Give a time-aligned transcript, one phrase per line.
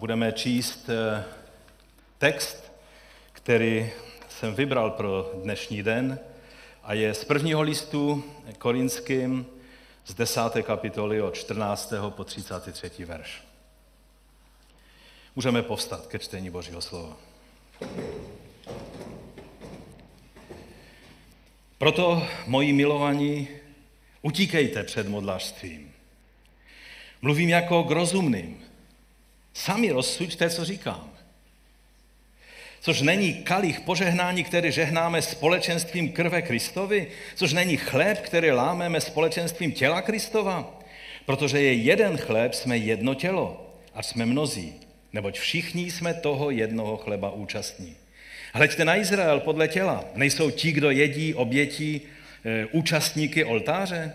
[0.00, 1.24] Budeme číst eh,
[2.18, 2.72] text,
[3.32, 3.90] který
[4.28, 6.18] jsem vybral pro dnešní den
[6.82, 8.24] a je z prvního listu
[8.58, 9.46] korinským
[10.04, 10.40] z 10.
[10.62, 11.92] kapitoly od 14.
[12.08, 13.04] po 33.
[13.04, 13.42] verš.
[15.36, 17.16] Můžeme povstat ke čtení Božího slova.
[21.78, 23.48] Proto, moji milovaní,
[24.22, 25.92] utíkejte před modlářstvím.
[27.22, 28.67] Mluvím jako k rozumným,
[29.58, 31.10] Sami rozsuďte, co říkám.
[32.80, 39.72] Což není kalich požehnání, který žehnáme společenstvím krve Kristovi, což není chléb, který lámeme společenstvím
[39.72, 40.80] těla Kristova,
[41.26, 44.74] protože je jeden chléb, jsme jedno tělo a jsme mnozí,
[45.12, 47.96] neboť všichni jsme toho jednoho chleba účastní.
[48.52, 50.04] Hleďte na Izrael podle těla.
[50.14, 52.00] Nejsou ti, kdo jedí obětí,
[52.44, 54.12] e, účastníky oltáře?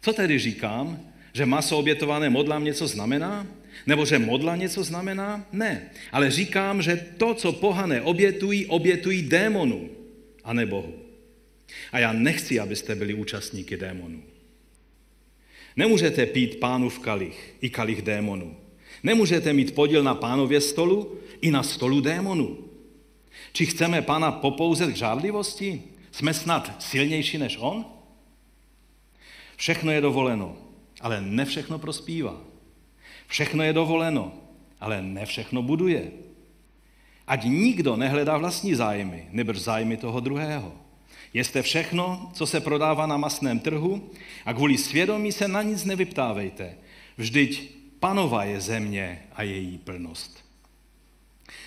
[0.00, 1.00] Co tedy říkám?
[1.32, 3.46] Že maso obětované modlám něco znamená?
[3.86, 5.46] Nebo že modla něco znamená?
[5.52, 5.90] Ne.
[6.12, 9.90] Ale říkám, že to, co pohané obětují, obětují démonů
[10.44, 10.94] a ne Bohu.
[11.92, 14.22] A já nechci, abyste byli účastníky démonů.
[15.76, 18.56] Nemůžete pít v kalich i kalich démonů.
[19.02, 22.64] Nemůžete mít podíl na pánově stolu i na stolu démonů.
[23.52, 25.82] Či chceme pána popouzet k žádlivosti?
[26.12, 27.84] Jsme snad silnější než on?
[29.56, 30.56] Všechno je dovoleno,
[31.00, 32.44] ale ne všechno prospívá.
[33.26, 34.32] Všechno je dovoleno,
[34.80, 36.10] ale ne všechno buduje.
[37.26, 40.72] Ať nikdo nehledá vlastní zájmy, nebrž zájmy toho druhého.
[41.34, 44.10] Jeste všechno, co se prodává na masném trhu
[44.44, 46.74] a kvůli svědomí se na nic nevyptávejte.
[47.16, 50.44] Vždyť panová je země a její plnost.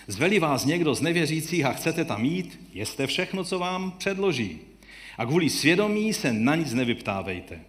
[0.08, 4.60] Zveli vás někdo z nevěřících a chcete tam jít, jeste všechno, co vám předloží.
[5.18, 7.60] A kvůli svědomí se na nic nevyptávejte.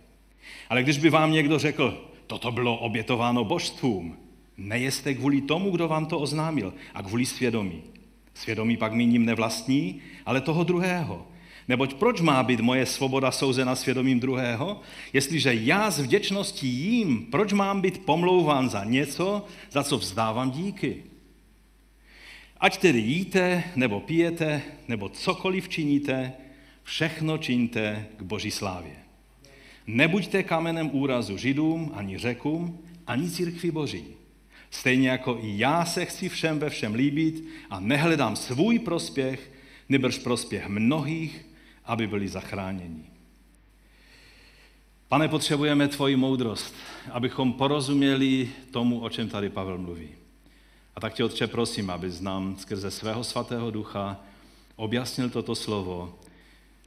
[0.68, 4.16] Ale když by vám někdo řekl, Toto bylo obětováno božstvům.
[4.56, 7.82] Nejeste kvůli tomu, kdo vám to oznámil, a kvůli svědomí.
[8.34, 11.26] Svědomí pak míním nevlastní, ale toho druhého.
[11.68, 14.80] Neboť proč má být moje svoboda souzena svědomím druhého?
[15.12, 21.02] Jestliže já s vděčností jím, proč mám být pomlouván za něco, za co vzdávám díky?
[22.60, 26.32] Ať tedy jíte, nebo pijete, nebo cokoliv činíte,
[26.82, 28.99] všechno čiňte k boží slávě.
[29.92, 34.04] Nebuďte kamenem úrazu židům, ani řekům, ani církvi boží.
[34.70, 39.52] Stejně jako i já se chci všem ve všem líbit a nehledám svůj prospěch,
[39.88, 41.46] nebrž prospěch mnohých,
[41.84, 43.04] aby byli zachráněni.
[45.08, 46.74] Pane, potřebujeme tvoji moudrost,
[47.10, 50.08] abychom porozuměli tomu, o čem tady Pavel mluví.
[50.96, 54.20] A tak tě, Otče, prosím, abys nám skrze svého svatého ducha
[54.76, 56.18] objasnil toto slovo,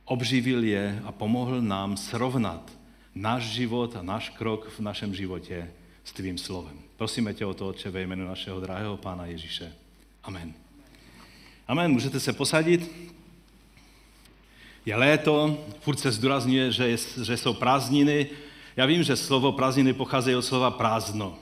[0.06, 2.83] obživil je a pomohl nám srovnat
[3.16, 5.72] náš život a náš krok v našem životě
[6.04, 6.80] s tvým slovem.
[6.98, 9.74] Prosíme tě o to, Otče, ve jménu našeho drahého Pána Ježíše.
[10.24, 10.54] Amen.
[11.68, 11.92] Amen.
[11.92, 12.92] Můžete se posadit.
[14.86, 18.30] Je léto, furt se zdůrazňuje, že, je, že jsou prázdniny.
[18.76, 21.38] Já vím, že slovo prázdniny pochází od slova prázdno.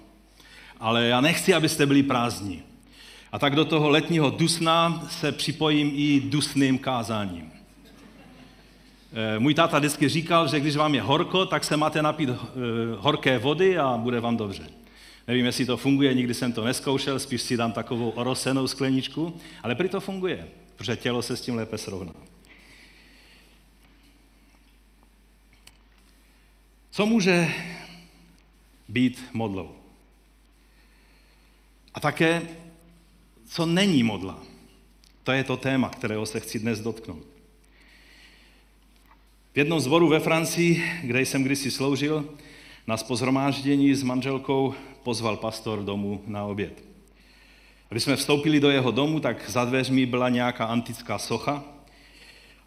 [0.80, 2.64] Ale já nechci, abyste byli prázdní.
[3.32, 7.52] A tak do toho letního dusna se připojím i dusným kázáním.
[9.14, 12.36] Eh, můj táta vždycky říkal, že když vám je horko, tak se máte napít eh,
[12.98, 14.70] horké vody a bude vám dobře.
[15.28, 19.76] Nevím, jestli to funguje, nikdy jsem to neskoušel, spíš si dám takovou orosenou skleničku, ale
[19.76, 22.14] prý to funguje, protože tělo se s tím lépe srovná.
[26.92, 27.48] Co může
[28.88, 29.76] být modlou?
[31.94, 32.42] A také,
[33.46, 34.44] co není modla?
[35.24, 37.31] To je to téma, kterého se chci dnes dotknout.
[39.54, 42.36] V jednom zboru ve Francii, kde jsem kdysi sloužil,
[42.88, 44.74] nás po zhromáždění s manželkou
[45.04, 46.84] pozval pastor domů na oběd.
[47.90, 51.64] Když jsme vstoupili do jeho domu, tak za dveřmi byla nějaká antická socha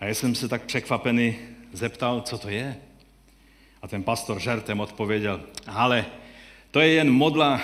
[0.00, 1.36] a já jsem se tak překvapený
[1.72, 2.76] zeptal, co to je.
[3.82, 6.06] A ten pastor žertem odpověděl, ale
[6.70, 7.60] to je jen modla,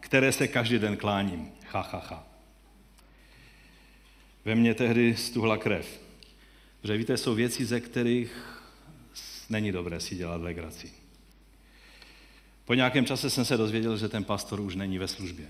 [0.00, 1.52] které se každý den kláním.
[1.72, 2.26] Ha, ha, ha.
[4.44, 6.00] Ve mně tehdy stuhla krev.
[6.80, 8.59] Protože víte, jsou věci, ze kterých
[9.50, 10.92] není dobré si dělat legraci.
[12.64, 15.46] Po nějakém čase jsem se dozvěděl, že ten pastor už není ve službě.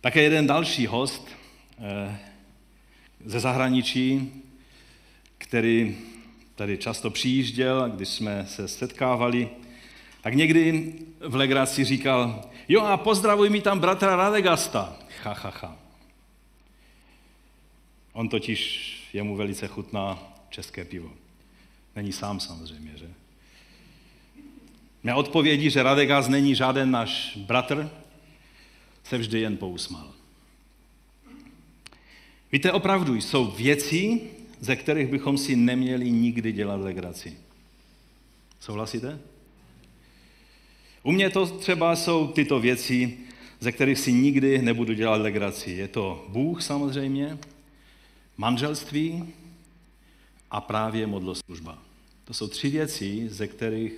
[0.00, 1.28] Také jeden další host
[1.78, 2.18] eh,
[3.24, 4.32] ze zahraničí,
[5.38, 5.96] který
[6.54, 9.48] tady často přijížděl, když jsme se setkávali,
[10.22, 14.98] tak někdy v legraci říkal, jo a pozdravuj mi tam bratra Radegasta.
[15.22, 15.78] Ha, ha, ha.
[18.12, 20.18] On totiž, jemu velice chutná
[20.50, 21.23] české pivo.
[21.96, 23.10] Není sám samozřejmě, že?
[25.02, 27.90] Mé odpovědi, že Radegast není žádný náš bratr,
[29.04, 30.12] se vždy jen pousmal.
[32.52, 34.20] Víte, opravdu jsou věci,
[34.60, 37.36] ze kterých bychom si neměli nikdy dělat legraci.
[38.60, 39.18] Souhlasíte?
[41.02, 43.18] U mě to třeba jsou tyto věci,
[43.60, 45.70] ze kterých si nikdy nebudu dělat legraci.
[45.70, 47.38] Je to Bůh samozřejmě,
[48.36, 49.32] manželství
[50.54, 51.78] a právě modloslužba.
[52.24, 53.92] To jsou tři věci, ze kterých,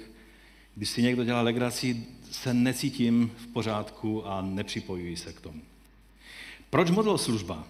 [0.74, 5.62] když si někdo dělá legraci, se necítím v pořádku a nepřipojuji se k tomu.
[6.70, 7.64] Proč modloslužba?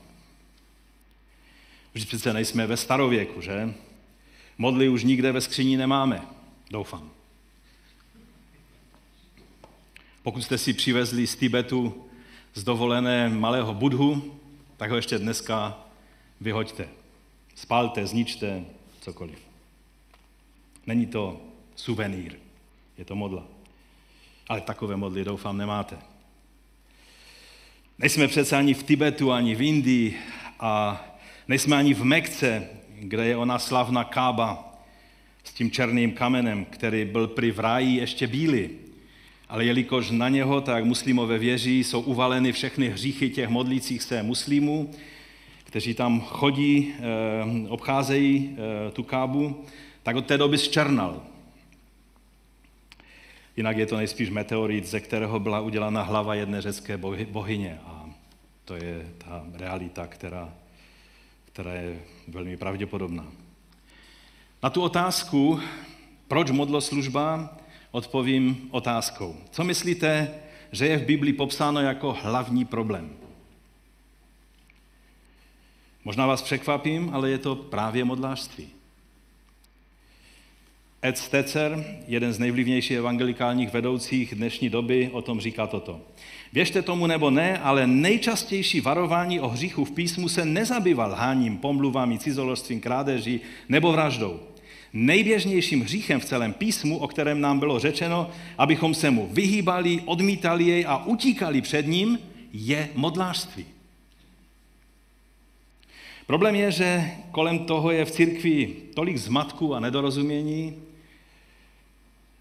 [1.96, 3.74] Už přece nejsme ve starověku, že?
[4.58, 6.22] Modly už nikde ve skříni nemáme,
[6.70, 7.10] doufám.
[10.22, 12.04] Pokud jste si přivezli z Tibetu
[12.54, 14.38] z dovolené malého budhu,
[14.76, 15.78] tak ho ještě dneska
[16.40, 16.88] vyhoďte.
[17.54, 18.64] Spalte, zničte,
[19.06, 19.38] cokoliv.
[20.86, 21.40] Není to
[21.76, 22.34] suvenýr,
[22.98, 23.46] je to modla.
[24.48, 25.98] Ale takové modly doufám nemáte.
[27.98, 30.18] Nejsme přece ani v Tibetu, ani v Indii
[30.60, 31.04] a
[31.48, 32.68] nejsme ani v Mekce,
[32.98, 34.74] kde je ona slavná Kába
[35.44, 38.70] s tím černým kamenem, který byl při v ráji ještě bílý.
[39.48, 44.90] Ale jelikož na něho, tak muslimové věří, jsou uvaleny všechny hříchy těch modlících se muslimů,
[45.76, 49.64] kteří tam chodí, eh, obcházejí eh, tu kábu,
[50.02, 51.22] tak od té doby zčernal.
[53.56, 56.98] Jinak je to nejspíš meteorit, ze kterého byla udělána hlava jedné řecké
[57.30, 57.78] bohyně.
[57.84, 58.10] A
[58.64, 60.52] to je ta realita, která,
[61.52, 63.26] která je velmi pravděpodobná.
[64.62, 65.60] Na tu otázku,
[66.28, 67.56] proč modloslužba,
[67.90, 69.36] odpovím otázkou.
[69.50, 70.34] Co myslíte,
[70.72, 73.25] že je v Biblii popsáno jako hlavní problém?
[76.06, 78.68] Možná vás překvapím, ale je to právě modlářství.
[81.04, 86.00] Ed Stetzer, jeden z nejvlivnějších evangelikálních vedoucích dnešní doby, o tom říká toto.
[86.52, 92.18] Věřte tomu nebo ne, ale nejčastější varování o hříchu v písmu se nezabýval háním, pomluvami,
[92.18, 94.40] cizoložstvím, krádeží nebo vraždou.
[94.92, 100.64] Nejběžnějším hříchem v celém písmu, o kterém nám bylo řečeno, abychom se mu vyhýbali, odmítali
[100.64, 102.18] jej a utíkali před ním,
[102.52, 103.75] je modlářství.
[106.26, 110.82] Problém je, že kolem toho je v církvi tolik zmatků a nedorozumění,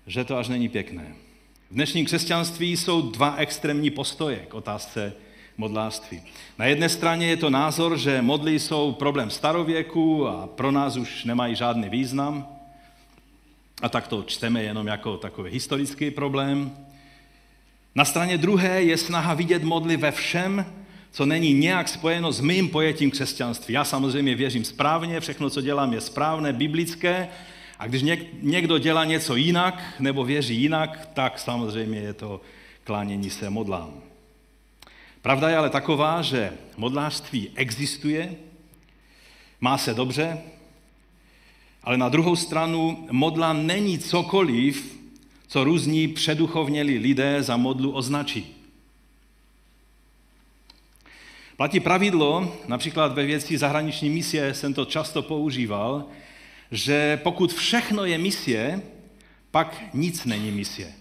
[0.08, 1.16] že to až není pěkné.
[1.72, 5.14] V dnešním křesťanství jsou dva extrémní postoje k otázce
[5.58, 6.22] modlářství.
[6.58, 11.24] Na jedné straně je to názor, že modly jsou problém starověku a pro nás už
[11.24, 12.48] nemají žádný význam.
[13.82, 16.78] A tak to čteme jenom jako takový historický problém.
[17.96, 20.66] Na straně druhé je snaha vidět modly ve všem,
[21.15, 23.73] co není nějak spojeno s mým pojetím křesťanství.
[23.73, 27.27] Já samozřejmě věřím správně, všechno, co dělám, je správné, biblické,
[27.79, 28.03] a když
[28.41, 32.41] někdo dělá něco jinak nebo věří jinak, tak samozřejmě je to
[32.83, 33.94] klánění se modlám.
[35.21, 38.35] Pravda je ale taková, že modlářství existuje,
[39.62, 40.38] má se dobře,
[41.83, 45.00] ale na druhou stranu modla není cokoliv,
[45.47, 48.56] co různí předuchovněli lidé za modlu označí.
[51.57, 56.06] Platí pravidlo, například ve věci zahraniční misie jsem to často používal,
[56.72, 58.81] že pokud všechno je misie,
[59.52, 60.92] pak nic není misie.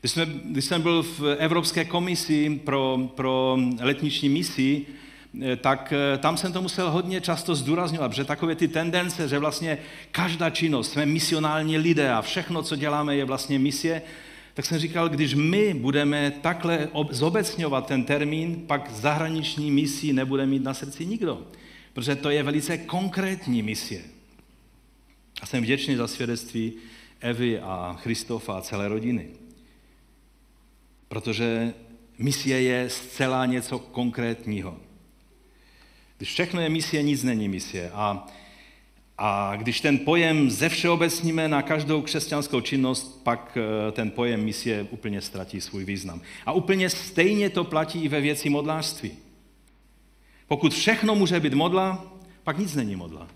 [0.00, 4.86] Když, jsme, když jsem byl v Evropské komisi pro, pro letniční misi,
[5.42, 9.38] eh, tak eh, tam jsem to musel hodně často zdůrazňovat, že takové ty tendence, že
[9.38, 9.78] vlastně
[10.10, 14.02] každá činnost, jsme misionální lidé a všechno, co děláme, je vlastně misie,
[14.56, 20.62] tak jsem říkal, když my budeme takhle zobecňovat ten termín, pak zahraniční misi nebude mít
[20.62, 21.46] na srdci nikdo.
[21.92, 24.02] Protože to je velice konkrétní misie.
[25.40, 26.72] A jsem vděčný za svědectví
[27.20, 29.28] Evy a Christofa a celé rodiny.
[31.08, 31.74] Protože
[32.18, 34.76] misie je zcela něco konkrétního.
[36.16, 37.90] Když všechno je misie, nic není misie.
[37.94, 38.26] A,
[39.18, 44.82] a když ten pojem ze všeobecníme na každou křesťanskou činnost, pak eh, ten pojem misie
[44.90, 46.20] úplně ztratí svůj význam.
[46.46, 49.12] A úplně stejně to platí i ve věci modlářství.
[50.48, 52.12] Pokud všechno může být modla,
[52.44, 53.28] pak nic není modla.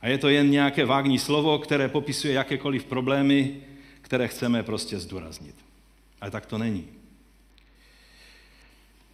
[0.00, 3.56] A je to jen nějaké vágní slovo, které popisuje jakékoliv problémy,
[4.00, 5.54] které chceme prostě zdůraznit.
[6.20, 6.84] Ale tak to není.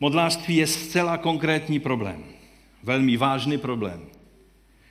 [0.00, 2.24] Modlářství je zcela konkrétní problém.
[2.82, 4.13] Velmi vážný problém.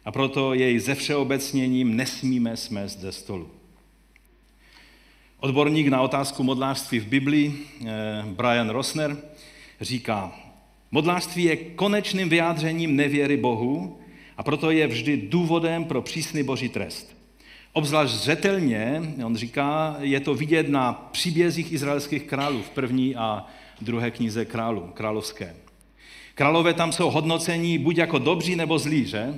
[0.06, 3.50] A proto jej ze všeobecněním nesmíme smést ze stolu.
[5.40, 7.54] Odborník na otázku modlářství v Biblii,
[7.86, 9.18] eh, Brian Rosner,
[9.82, 10.32] říká,
[10.92, 14.00] modlářství je konečným vyjádřením nevěry Bohu
[14.38, 17.16] a proto je vždy důvodem pro přísný boží trest.
[17.74, 23.48] Obzvlášť zřetelně, on říká, je to vidět na příbězích izraelských králů v první a
[23.82, 25.56] druhé knize králu, královské.
[26.36, 29.34] Králové tam jsou hodnocení buď jako dobří nebo zlí, že?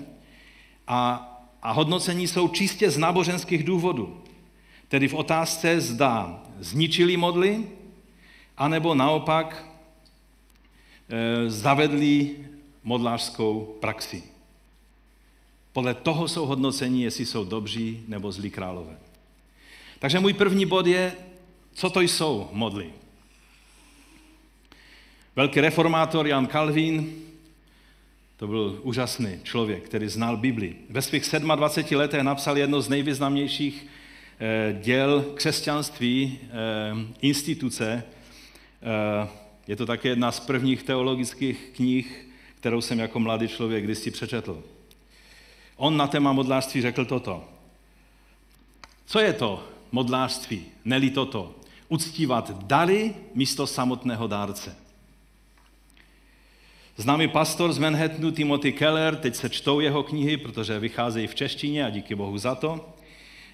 [0.87, 4.21] A, a hodnocení jsou čistě z náboženských důvodů.
[4.87, 7.63] Tedy v otázce zda zničili modly,
[8.57, 9.65] anebo naopak
[11.09, 12.35] e, zavedli
[12.83, 14.23] modlářskou praxi.
[15.73, 18.97] Podle toho jsou hodnocení, jestli jsou dobří nebo zlí králové.
[19.99, 21.15] Takže můj první bod je,
[21.73, 22.93] co to jsou modly.
[25.35, 27.15] Velký reformátor Jan Calvin,
[28.37, 30.75] to byl úžasný člověk, který znal Bibli.
[30.89, 31.25] Ve svých
[31.55, 33.87] 27 letech napsal jedno z nejvýznamnějších
[34.39, 36.49] eh, děl křesťanství, eh,
[37.21, 38.03] instituce.
[38.81, 39.27] Eh,
[39.67, 42.27] je to také jedna z prvních teologických knih,
[42.59, 44.63] kterou jsem jako mladý člověk kdysi přečetl.
[45.77, 47.43] On na téma modlářství řekl toto.
[49.05, 50.65] Co je to modlářství?
[50.85, 51.55] Neli toto.
[51.89, 54.84] Uctívat dary místo samotného dárce.
[56.97, 61.85] Známý pastor z Manhattanu Timothy Keller, teď se čtou jeho knihy, protože vycházejí v češtině
[61.85, 62.89] a díky Bohu za to.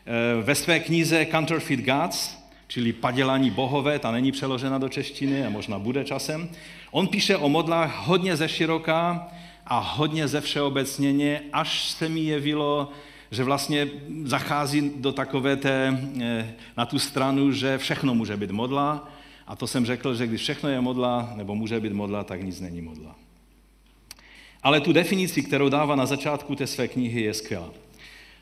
[0.05, 5.49] Eh, ve své knize Counterfeit Gods, čili padělání bohové, ta není přeložena do češtiny a
[5.49, 6.49] možná bude časem,
[6.91, 9.27] on píše o modlách hodně ze široká
[9.65, 12.91] a hodně ze všeobecněně, až se mi jevilo,
[13.31, 13.87] že vlastně
[14.23, 19.09] zachází do takové té, eh, na tu stranu, že všechno může být modla,
[19.47, 22.59] a to jsem řekl, že když všechno je modla, nebo může být modla, tak nic
[22.59, 23.15] není modla.
[24.63, 27.69] Ale tu definici, kterou dává na začátku té své knihy, je skvělá.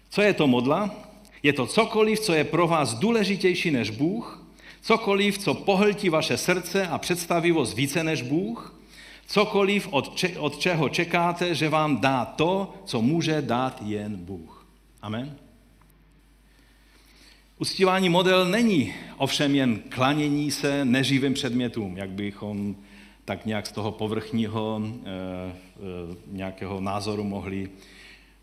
[0.09, 0.95] Co je to modla?
[1.43, 4.45] Je to cokoliv, co je pro vás důležitější než Bůh,
[4.81, 8.79] cokoliv, co pohltí vaše srdce a představivost více než Bůh,
[9.27, 14.65] cokoliv, od, če- od čeho čekáte, že vám dá to, co může dát jen Bůh.
[15.01, 15.35] Amen.
[17.57, 22.75] Uctívání model není ovšem jen klanění se neživým předmětům, jak bychom
[23.29, 25.53] tak nějak z toho povrchního e, e,
[26.31, 27.69] nějakého názoru mohli,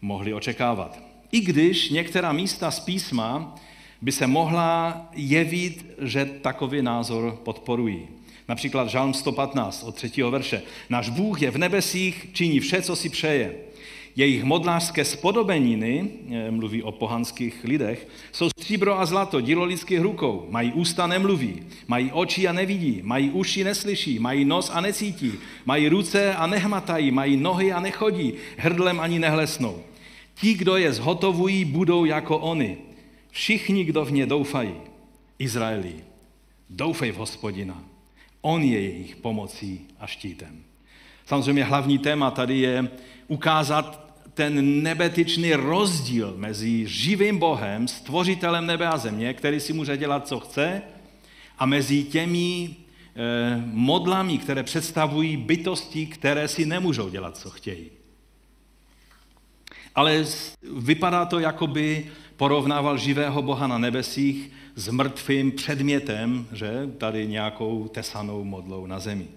[0.01, 1.03] mohli očekávat.
[1.33, 3.55] I když některá místa z písma
[4.03, 8.09] by se mohla jevit, že takový názor podporují.
[8.49, 10.23] Například Žalm 115 od 3.
[10.23, 10.63] verše.
[10.91, 13.55] Náš Bůh je v nebesích, činí vše, co si přeje.
[14.17, 20.47] Jejich modlářské spodobeniny, eh, mluví o pohanských lidech, jsou stříbro a zlato, dílo lidských rukou.
[20.51, 21.63] Mají ústa, nemluví.
[21.87, 23.01] Mají oči a nevidí.
[23.05, 24.19] Mají uši, neslyší.
[24.19, 25.33] Mají nos a necítí.
[25.65, 27.11] Mají ruce a nehmatají.
[27.11, 28.33] Mají nohy a nechodí.
[28.57, 29.83] Hrdlem ani nehlesnou.
[30.35, 32.79] Ti, kdo je zhotovují, budou jako oni.
[33.31, 34.75] Všichni, kdo v ně doufají.
[35.39, 35.95] Izraeli,
[36.71, 37.85] doufej v hospodina.
[38.41, 40.63] On je jejich pomocí a štítem.
[41.27, 42.89] Samozřejmě hlavní téma tady je
[43.29, 44.06] ukázat
[44.37, 50.41] ten nebetyčný rozdíl mezi živým Bohem, stvořitelem nebe a země, který si může dělat, co
[50.41, 50.83] chce,
[51.59, 57.91] a mezi těmi eh, modlami, které představují bytosti, které si nemůžou dělat, co chtějí.
[59.95, 60.25] Ale
[60.77, 67.89] vypadá to, jako by porovnával živého Boha na nebesích s mrtvým předmětem, že tady nějakou
[67.89, 69.29] tesanou modlou na zemi.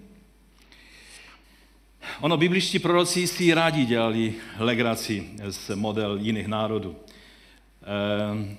[2.20, 6.96] Ono, bibličtí proroci si rádi dělali legraci z model jiných národů.
[7.82, 8.56] Ehm,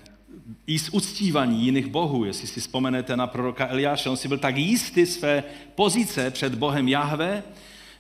[0.68, 4.58] I z uctívání jiných bohů, jestli si vzpomenete na proroka Eliáše, on si byl tak
[4.58, 5.44] jistý své
[5.76, 7.44] pozice před Bohem Jahve,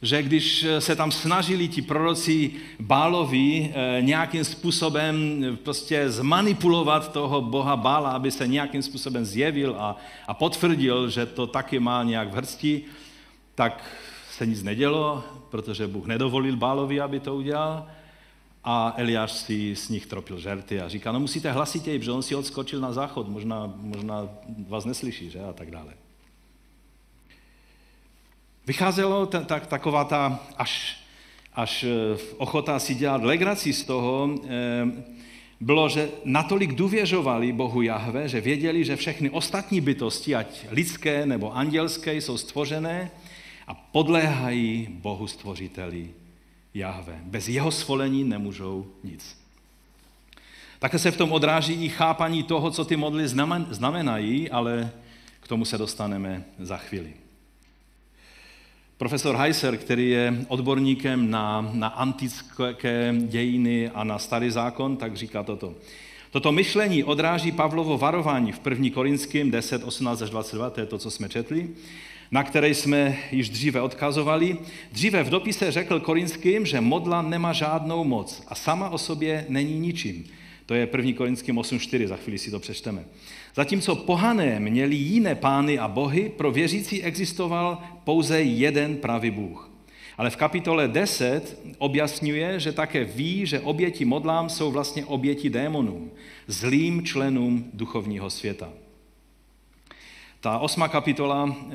[0.01, 7.75] že když se tam snažili ti proroci Bálovi eh, nějakým způsobem prostě zmanipulovat toho boha
[7.75, 12.36] Bála, aby se nějakým způsobem zjevil a, a potvrdil, že to taky má nějak v
[12.36, 12.81] hrsti,
[13.55, 13.83] tak
[14.41, 17.88] se nic nedělo, protože Bůh nedovolil Bálovi, aby to udělal.
[18.63, 22.36] A Eliáš si z nich tropil žerty a říká, no musíte hlasitěji, protože on si
[22.36, 24.29] odskočil na záchod, možná, možná
[24.67, 25.39] vás neslyší, že?
[25.39, 25.93] A tak dále.
[28.65, 30.98] Vycházelo ta, ta, taková ta až,
[31.53, 35.03] až eh, ochota si dělat legraci z toho, eh,
[35.60, 41.55] bylo, že natolik důvěřovali Bohu Jahve, že věděli, že všechny ostatní bytosti, ať lidské nebo
[41.55, 43.12] andělské, jsou stvořené
[43.72, 46.10] a podléhají Bohu stvořiteli
[46.74, 47.20] Jahve.
[47.24, 49.38] Bez jeho svolení nemůžou nic.
[50.80, 53.28] Také se v tom odráží i chápaní toho, co ty modly
[53.70, 54.92] znamenají, ale
[55.40, 57.13] k tomu se dostaneme za chvíli.
[58.98, 65.44] Profesor Heiser, který je odborníkem na, na antické dějiny a na starý zákon, tak říká
[65.44, 65.75] toto.
[66.32, 68.90] Toto myšlení odráží Pavlovo varování v 1.
[68.94, 71.70] Korinským 10, 18 až 22, to je to, co jsme četli,
[72.32, 74.58] na které jsme již dříve odkazovali.
[74.92, 79.80] Dříve v dopise řekl Korinským, že modla nemá žádnou moc a sama o sobě není
[79.80, 80.26] ničím.
[80.66, 81.12] To je 1.
[81.18, 83.06] Korinským 8.4, za chvíli si to přečteme.
[83.56, 89.72] Zatímco pohané měli jiné pány a bohy, pro věřící existoval pouze jeden pravý Bůh.
[90.18, 96.12] Ale v kapitole 10 objasňuje, že také ví, že oběti modlám jsou vlastně oběti démonům,
[96.48, 98.70] zlým členům duchovního světa.
[100.41, 101.74] Ta osma kapitola eh,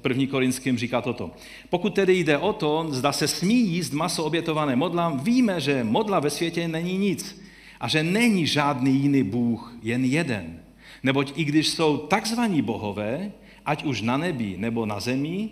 [0.00, 1.30] první Korinským říká toto.
[1.70, 6.20] Pokud tedy jde o to, zda se smí jíst maso obětované modlám, víme, že modla
[6.20, 7.42] ve světě není nic
[7.80, 10.60] a že není žádný jiný Bůh, jen jeden.
[11.02, 13.32] Neboť i když jsou takzvaní bohové,
[13.66, 15.50] ať už na nebi nebo na zemi,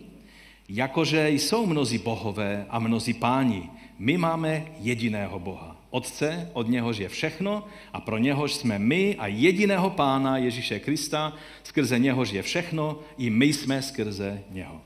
[0.68, 5.73] jakože jsou mnozí bohové a mnozí páni, my máme jediného Boha.
[5.94, 11.32] Otce, od něhož je všechno a pro něhož jsme my a jediného Pána Ježíše Krista,
[11.64, 14.80] skrze něhož je všechno, i my jsme skrze něho.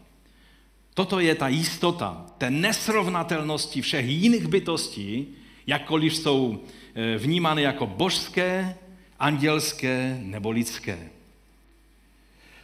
[0.94, 5.26] Toto je ta jistota té nesrovnatelnosti všech jiných bytostí,
[5.66, 6.60] jakkoliv jsou
[6.94, 8.76] eh, vnímány jako božské,
[9.18, 11.08] andělské nebo lidské.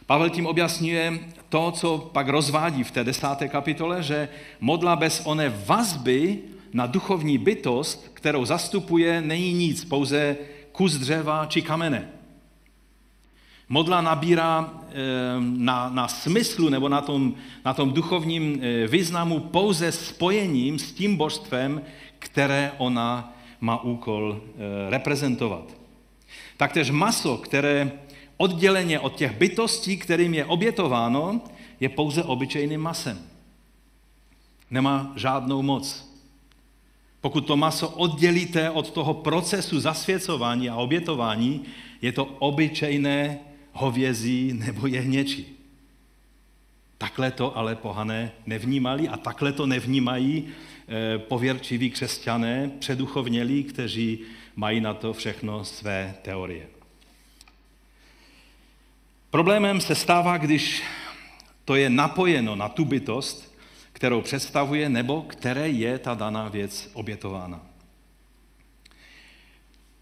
[0.05, 5.49] Pavel tím objasňuje to, co pak rozvádí v té desáté kapitole, že modla bez oné
[5.49, 10.37] vazby na duchovní bytost, kterou zastupuje, není nic, pouze
[10.71, 12.09] kus dřeva či kamene.
[13.69, 14.93] Modla nabírá eh,
[15.39, 17.33] na, na smyslu nebo na tom,
[17.65, 21.81] na tom duchovním eh, významu pouze spojením s tím božstvem,
[22.19, 25.77] které ona má úkol eh, reprezentovat.
[26.57, 27.91] Taktéž maso, které
[28.37, 31.41] odděleně od těch bytostí, kterým je obětováno,
[31.79, 33.19] je pouze obyčejným masem.
[34.71, 36.04] Nemá žádnou moc.
[37.25, 41.65] Pokud to maso oddělíte od toho procesu zasvěcování a obětování,
[42.01, 43.39] je to obyčejné
[43.73, 45.57] hovězí nebo jehněčí.
[46.97, 54.19] Takhle to ale pohané nevnímali a takhle to nevnímají eh, pověrčiví křesťané, předuchovnělí, kteří
[54.55, 56.67] mají na to všechno své teorie.
[59.29, 60.83] Problémem se stává, když
[61.65, 63.54] to je napojeno na tu bytost,
[63.95, 67.61] kterou představuje nebo které je ta daná věc obětována.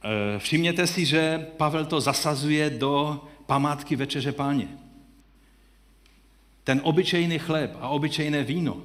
[0.04, 4.68] E, všimněte si, že Pavel to zasazuje do památky Večeře Páně.
[6.64, 8.82] Ten obyčejný chléb a obyčejné víno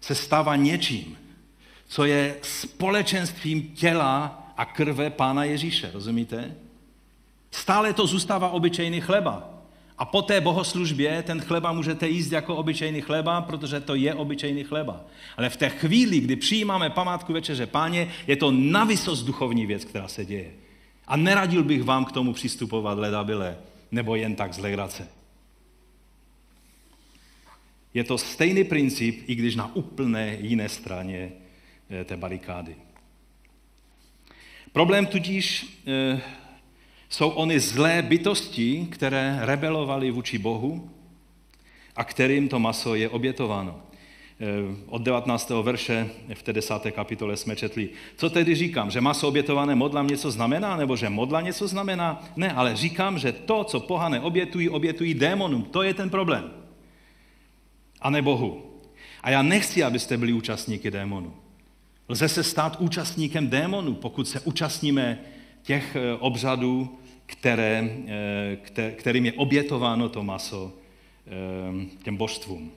[0.00, 1.18] se stává něčím,
[1.86, 6.54] co je společenstvím těla a krve Pána Ježíše, rozumíte?
[7.50, 9.53] Stále to zůstává obyčejný chleba.
[9.98, 14.64] A po té bohoslužbě ten chleba můžete jíst jako obyčejný chleba, protože to je obyčejný
[14.64, 15.04] chleba.
[15.36, 20.08] Ale v té chvíli, kdy přijímáme památku večeře páně, je to navysos duchovní věc, která
[20.08, 20.50] se děje.
[21.06, 23.58] A neradil bych vám k tomu přistupovat ledabile,
[23.90, 25.08] nebo jen tak z legrace.
[27.94, 31.32] Je to stejný princip, i když na úplné jiné straně
[31.90, 32.76] eh, té barikády.
[34.72, 36.20] Problém tudíž eh,
[37.14, 40.90] jsou ony zlé bytosti, které rebelovaly vůči Bohu
[41.96, 43.80] a kterým to maso je obětováno.
[44.40, 45.62] Eh, od 19.
[45.62, 47.88] verše v té desáté kapitole jsme četli.
[48.16, 48.90] Co tedy říkám?
[48.90, 50.76] Že maso obětované modlám něco znamená?
[50.76, 52.24] Nebo že modla něco znamená?
[52.36, 55.62] Ne, ale říkám, že to, co pohané obětují, obětují démonům.
[55.62, 56.50] To je ten problém.
[58.00, 58.80] A ne Bohu.
[59.22, 61.34] A já nechci, abyste byli účastníky démonů.
[62.08, 65.18] Lze se stát účastníkem démonů, pokud se účastníme
[65.62, 67.90] těch eh, obřadů, které,
[68.76, 70.72] eh, kterým je obětováno to maso
[71.26, 72.72] eh, těm božstvům.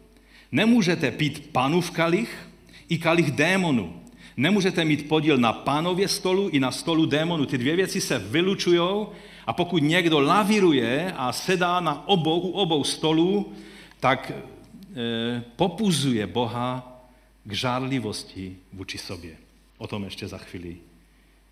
[0.51, 1.49] Nemůžete pít
[1.81, 2.49] v kalich
[2.89, 4.01] i kalich démonů.
[4.37, 7.45] Nemůžete mít podíl na pánově stolu i na stolu démonů.
[7.45, 9.07] Ty dvě věci se vylučují
[9.47, 13.53] a pokud někdo lavíruje a sedá na obou, u obou stolů,
[13.99, 17.01] tak e, popuzuje Boha
[17.43, 19.35] k žárlivosti vůči sobě.
[19.77, 20.77] O tom ještě za chvíli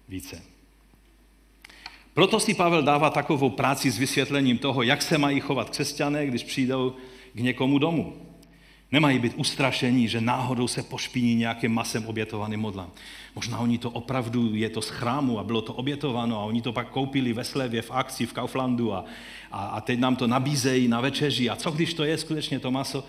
[0.09, 0.54] více.
[2.15, 6.43] Proto si Pavel dává takovou práci s vysvětlením toho, jak se mají chovat křesťané, když
[6.43, 6.95] přijdou
[7.33, 8.13] k někomu domů.
[8.91, 12.91] Nemají být ustrašení, že náhodou se pošpiní nějakým masem obětovaným modlám.
[13.35, 16.73] Možná oni to opravdu, je to z chrámu a bylo to obětováno a oni to
[16.73, 19.05] pak koupili ve slevě, v akci, v Kauflandu a,
[19.51, 21.49] a, a teď nám to nabízejí na večeři.
[21.49, 23.03] A co když to je skutečně to maso?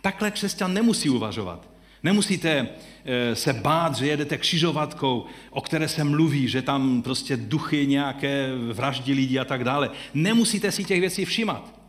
[0.00, 1.68] Takhle křesťan nemusí uvažovat.
[2.02, 2.68] Nemusíte
[3.04, 8.48] eh, se bát, že jedete křižovatkou, o které se mluví, že tam prostě duchy nějaké
[8.72, 9.90] vraždí lidi a tak dále.
[10.14, 11.80] Nemusíte si těch věcí všímat.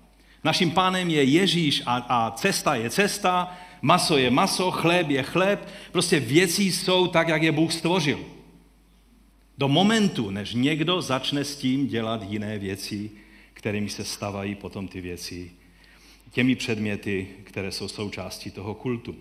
[0.44, 5.68] Naším pánem je Ježíš a, a cesta je cesta, maso je maso, chléb je chléb.
[5.92, 8.20] Prostě věci jsou tak, jak je Bůh stvořil.
[9.58, 13.12] Do momentu, než někdo začne s tím dělat jiné věci,
[13.54, 15.52] kterými se stavají potom ty věci
[16.32, 19.16] těmi předměty, které jsou součástí toho kultu.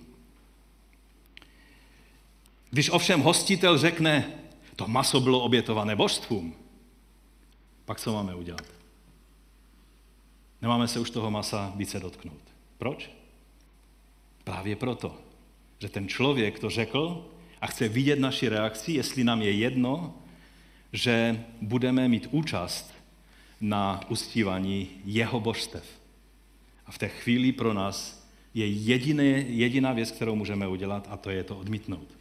[2.70, 4.32] Když ovšem hostitel řekne,
[4.76, 6.54] to maso bylo obětované božstvům,
[7.84, 8.64] pak co máme udělat?
[10.62, 12.42] Nemáme se už toho masa více dotknout.
[12.78, 13.10] Proč?
[14.44, 15.18] Právě proto,
[15.78, 17.28] že ten člověk to řekl
[17.60, 20.14] a chce vidět naši reakci, jestli nám je jedno,
[20.92, 22.94] že budeme mít účast
[23.60, 25.84] na ustívání jeho božstev.
[26.86, 31.30] A v té chvíli pro nás je jediné, jediná věc, kterou můžeme udělat, a to
[31.30, 32.19] je to odmítnout.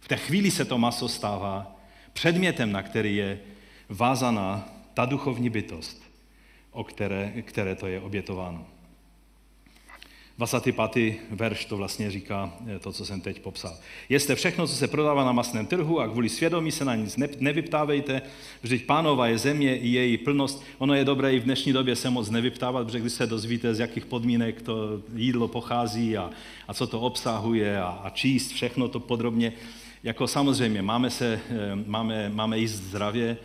[0.00, 1.76] V té chvíli se to maso stává
[2.12, 3.40] předmětem, na který je
[3.88, 6.02] vázaná ta duchovní bytost,
[6.70, 8.66] o které, které to je obětováno.
[10.40, 11.20] 25.
[11.30, 13.76] verš to vlastně říká eh, to, co jsem teď popsal.
[14.08, 18.22] Jeste všechno, co se prodává na masném trhu a kvůli svědomí se na nic nevyptávejte,
[18.62, 20.64] vždyť pánova je země i její plnost.
[20.78, 23.80] Ono je dobré i v dnešní době se moc nevyptávat, protože když se dozvíte, z
[23.80, 26.30] jakých podmínek to jídlo pochází a,
[26.68, 29.52] a co to obsahuje a, a číst všechno to podrobně,
[30.02, 33.36] jako samozřejmě máme, se, eh, máme, máme jíst zdravě,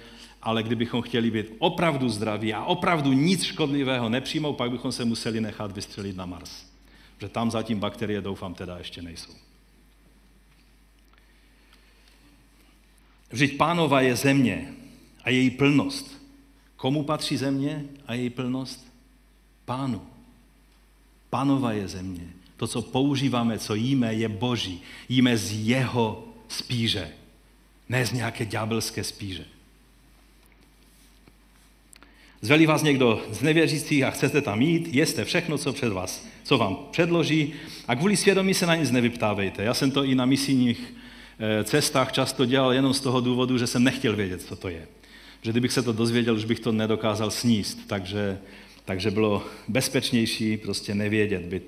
[0.41, 5.41] ale kdybychom chtěli být opravdu zdraví a opravdu nic škodlivého nepřijmou, pak bychom se museli
[5.41, 6.65] nechat vystřelit na Mars.
[7.21, 9.33] Že tam zatím bakterie doufám teda ještě nejsou.
[13.29, 14.73] Vždyť pánova je země
[15.23, 16.21] a její plnost.
[16.75, 18.93] Komu patří země a její plnost?
[19.65, 20.01] Pánu.
[21.29, 22.29] Pánova je země.
[22.57, 24.81] To, co používáme, co jíme, je boží.
[25.09, 27.09] Jíme z jeho spíže,
[27.89, 29.45] ne z nějaké ďábelské spíže.
[32.41, 36.57] Zveli vás někdo z nevěřících a chcete tam jít, jeste všechno, co před vás, co
[36.57, 37.53] vám předloží
[37.87, 39.63] a kvůli svědomí se na nic nevyptávejte.
[39.63, 40.93] Já jsem to i na misijních
[41.39, 44.87] eh, cestách často dělal jenom z toho důvodu, že jsem nechtěl vědět, co to je.
[45.41, 47.87] Že kdybych se to dozvěděl, už bych to nedokázal sníst.
[47.87, 48.37] Takže,
[48.85, 51.63] takže bylo bezpečnější prostě nevědět, být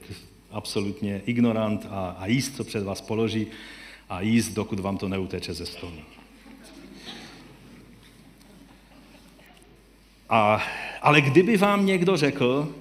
[0.52, 3.48] absolutně ignorant a, a jíst, co před vás položí
[4.10, 5.94] a jíst, dokud vám to neuteče ze stolu.
[10.30, 10.64] A,
[11.02, 12.76] ale kdyby vám někdo řekl,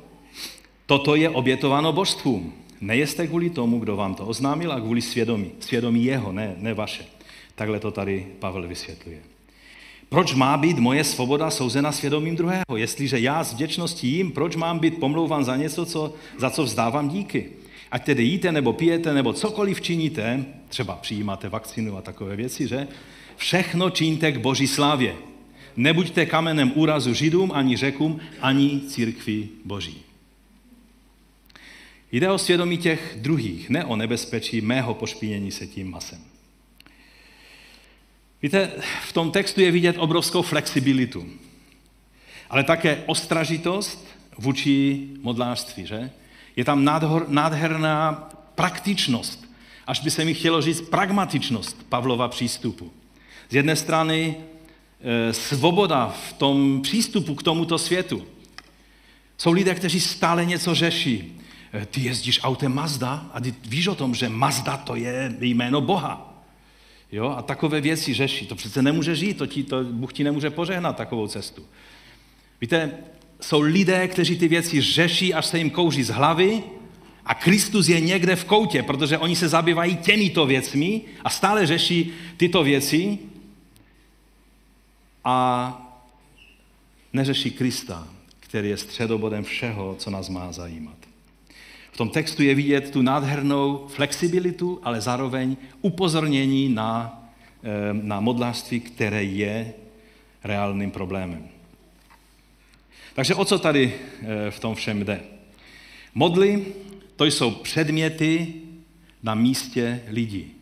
[0.86, 5.50] toto je obětováno božstvům, nejeste kvůli tomu, kdo vám to oznámil a kvůli svědomí.
[5.60, 7.04] Svědomí jeho, ne, ne vaše.
[7.54, 9.18] Takhle to tady Pavel vysvětluje.
[10.08, 12.76] Proč má být moje svoboda souzena svědomím druhého?
[12.76, 17.08] Jestliže já s vděčností jím, proč mám být pomlouvan za něco, co, za co vzdávám
[17.08, 17.50] díky?
[17.90, 22.88] Ať tedy jíte nebo pijete nebo cokoliv činíte, třeba přijímáte vakcínu a takové věci, že?
[23.36, 25.14] Všechno čiňte k boží slávě.
[25.76, 30.02] Nebuďte kamenem úrazu židům, ani řekům, ani církvi boží.
[32.12, 36.18] Jde o svědomí těch druhých, ne o nebezpečí mého pošpinění se tím masem.
[38.42, 38.70] Víte,
[39.02, 41.26] v tom textu je vidět obrovskou flexibilitu,
[42.50, 44.06] ale také ostražitost
[44.38, 46.10] vůči modlářství, že?
[46.56, 48.12] Je tam nádhor, nádherná
[48.54, 49.45] praktičnost,
[49.86, 52.92] až by se mi chtělo říct pragmatičnost Pavlova přístupu.
[53.50, 54.36] Z jedné strany
[55.00, 58.26] e, svoboda v tom přístupu k tomuto světu.
[59.38, 61.40] Jsou lidé, kteří stále něco řeší.
[61.74, 65.80] E, ty jezdíš autem Mazda a ty víš o tom, že Mazda to je jméno
[65.80, 66.44] Boha.
[67.12, 67.34] Jo?
[67.38, 68.46] A takové věci řeší.
[68.46, 71.62] To přece nemůže žít, to ti, to, Bůh ti nemůže požehnat takovou cestu.
[72.60, 72.92] Víte,
[73.40, 76.62] jsou lidé, kteří ty věci řeší, až se jim kouří z hlavy
[77.26, 82.12] a Kristus je někde v koutě, protože oni se zabývají těmito věcmi a stále řeší
[82.36, 83.18] tyto věci
[85.24, 85.82] a
[87.12, 88.08] neřeší Krista,
[88.40, 90.96] který je středobodem všeho, co nás má zajímat.
[91.92, 97.22] V tom textu je vidět tu nádhernou flexibilitu, ale zároveň upozornění na,
[97.62, 99.72] eh, na modlářství, které je
[100.44, 101.48] reálným problémem.
[103.14, 105.20] Takže o co tady eh, v tom všem jde?
[106.14, 106.66] Modly,
[107.16, 108.54] to jsou předměty
[109.22, 110.52] na místě lidí.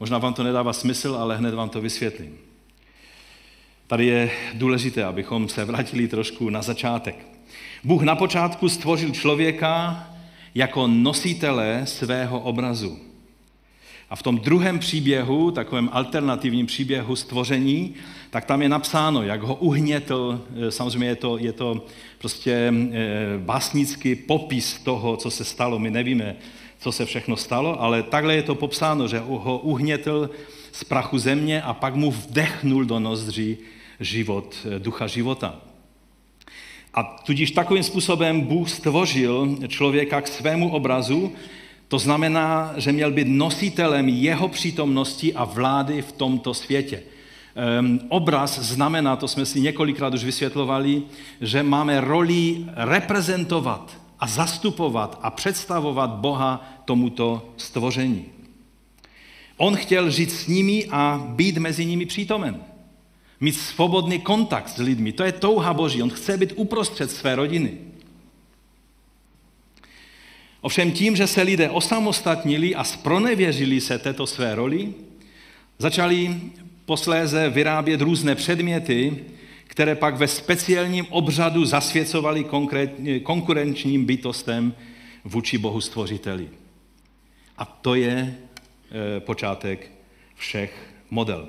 [0.00, 2.38] Možná vám to nedává smysl, ale hned vám to vysvětlím.
[3.86, 7.26] Tady je důležité, abychom se vrátili trošku na začátek.
[7.84, 10.06] Bůh na počátku stvořil člověka
[10.54, 13.05] jako nositele svého obrazu.
[14.10, 17.94] A v tom druhém příběhu, takovém alternativním příběhu stvoření,
[18.30, 21.84] tak tam je napsáno, jak ho uhnětl, e, samozřejmě je to, je to
[22.18, 22.72] prostě e,
[23.38, 25.78] básnický popis toho, co se stalo.
[25.78, 26.36] My nevíme,
[26.78, 30.30] co se všechno stalo, ale takhle je to popsáno, že ho uhnětl
[30.72, 33.56] z prachu země a pak mu vdechnul do nozdří
[34.00, 35.56] život, e, ducha života.
[36.94, 41.32] A tudíž takovým způsobem Bůh stvořil člověka k svému obrazu,
[41.88, 47.02] to znamená, že měl být nositelem jeho přítomnosti a vlády v tomto světě.
[47.80, 51.02] Um, obraz znamená, to jsme si několikrát už vysvětlovali,
[51.40, 58.24] že máme roli reprezentovat a zastupovat a představovat Boha tomuto stvoření.
[59.56, 62.60] On chtěl žít s nimi a být mezi nimi přítomen.
[63.40, 65.12] Mít svobodný kontakt s lidmi.
[65.12, 66.02] To je touha Boží.
[66.02, 67.78] On chce být uprostřed své rodiny.
[70.66, 74.94] Ovšem tím, že se lidé osamostatnili a spronevěřili se této své roli,
[75.78, 76.40] začali
[76.84, 79.24] posléze vyrábět různé předměty,
[79.66, 82.46] které pak ve speciálním obřadu zasvěcovali
[83.22, 84.74] konkurenčním bytostem
[85.24, 86.48] vůči Bohu stvořiteli.
[87.58, 89.92] A to je e, počátek
[90.34, 91.48] všech model.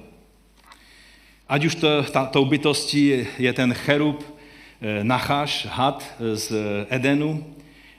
[1.50, 4.38] Ať už to, ta, tou bytostí je ten cherub,
[4.82, 6.54] e, Nachaš, had z
[6.90, 7.57] Edenu,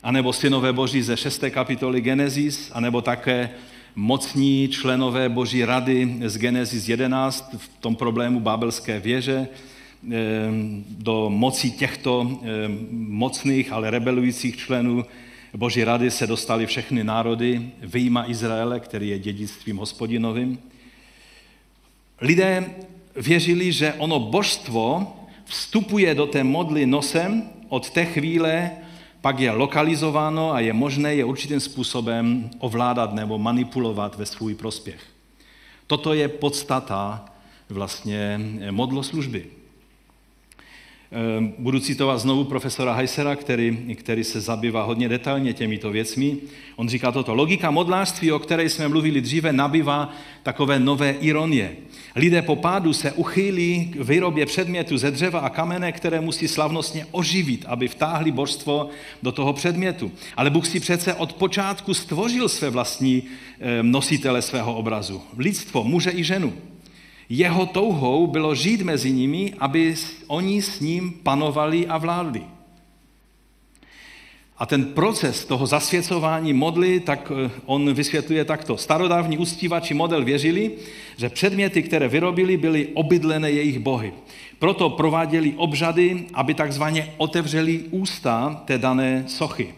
[0.09, 1.44] anebo synové boží ze 6.
[1.51, 3.51] kapitoly Genesis, anebo také
[3.97, 10.16] mocní členové boží rady z Genesis 11 v tom problému Babelské věže, eh,
[10.88, 12.47] do moci těchto eh,
[12.90, 15.05] mocných, ale rebelujících členů
[15.57, 20.59] Boží rady se dostali všechny národy, vyjma Izraele, který je dědictvím hospodinovým.
[22.21, 22.64] Lidé
[23.16, 28.71] věřili, že ono božstvo vstupuje do té modly nosem od té chvíle,
[29.20, 35.00] pak je lokalizováno a je možné je určitým způsobem ovládat nebo manipulovat ve svůj prospěch.
[35.87, 37.24] Toto je podstata
[37.68, 39.58] vlastně modloslužby.
[41.12, 46.37] Ehm, budu citovat znovu profesora Heisera, který, který se zabývá hodně detailně těmito věcmi.
[46.77, 47.35] On říká toto.
[47.35, 51.77] Logika modlářství, o které jsme mluvili dříve, nabývá takové nové ironie.
[52.16, 57.07] Lidé po pádu se uchýlí k výrobě předmětu ze dřeva a kamene, které musí slavnostně
[57.11, 58.88] oživit, aby vtáhli božstvo
[59.23, 60.12] do toho předmětu.
[60.37, 63.23] Ale Bůh si přece od počátku stvořil své vlastní
[63.61, 65.23] ehm, nositele svého obrazu.
[65.38, 66.53] Lidstvo, muže i ženu.
[67.29, 69.95] Jeho touhou bylo žít mezi nimi, aby
[70.27, 72.43] oni s ním panovali a vládli.
[74.59, 78.77] A ten proces toho zasvěcování modly, tak eh, on vysvětluje takto.
[78.77, 80.71] Starodávní uctívači model věřili,
[81.17, 84.12] že předměty, které vyrobili, byly obydlené jejich bohy.
[84.59, 89.75] Proto prováděli obřady, aby takzvaně otevřeli ústa té dané sochy.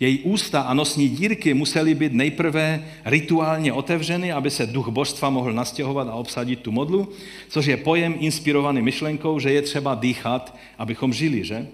[0.00, 5.52] Její ústa a nosní dírky musely být nejprve rituálně otevřeny, aby se duch božstva mohl
[5.52, 7.08] nastěhovat a obsadit tu modlu,
[7.48, 11.66] což je pojem inspirovaný myšlenkou, že je třeba dýchat, abychom žili, že?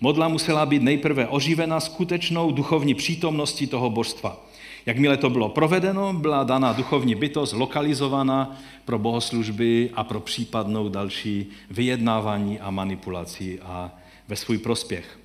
[0.00, 4.46] Modla musela být nejprve oživena skutečnou duchovní přítomností toho božstva.
[4.86, 11.46] Jakmile to bylo provedeno, byla daná duchovní bytost lokalizovaná pro bohoslužby a pro případnou další
[11.70, 13.90] vyjednávání a manipulaci a
[14.28, 15.18] ve svůj prospěch.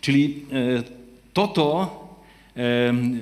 [0.00, 1.03] Čili eh,
[1.34, 1.90] toto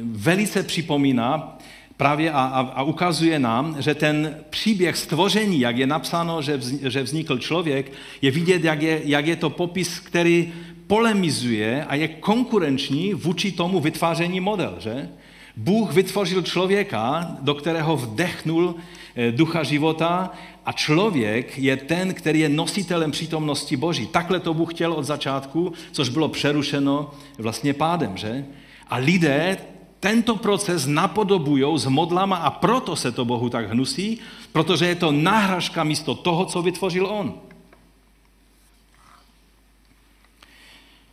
[0.03, 1.59] velice připomíná
[1.96, 6.70] právě a, a, a ukazuje nám, že ten příběh stvoření, jak je napsáno, že, vz,
[6.83, 10.53] že vznikl člověk, je vidět, jak je, jak je to popis, který
[10.87, 14.77] polemizuje a je konkurenční vůči tomu vytváření model.
[14.79, 15.09] Že?
[15.57, 18.75] Bůh vytvořil člověka, do kterého vdechnul
[19.16, 20.31] eh, ducha života
[20.64, 24.07] a člověk je ten, který je nositelem přítomnosti Boží.
[24.07, 28.44] Takhle to Bůh chtěl od začátku, což bylo přerušeno vlastně pádem, že?
[28.88, 29.57] A lidé
[30.01, 34.20] tento proces napodobují s modlama a proto se to Bohu tak hnusí,
[34.53, 37.35] protože je to náhražka místo toho, co vytvořil On.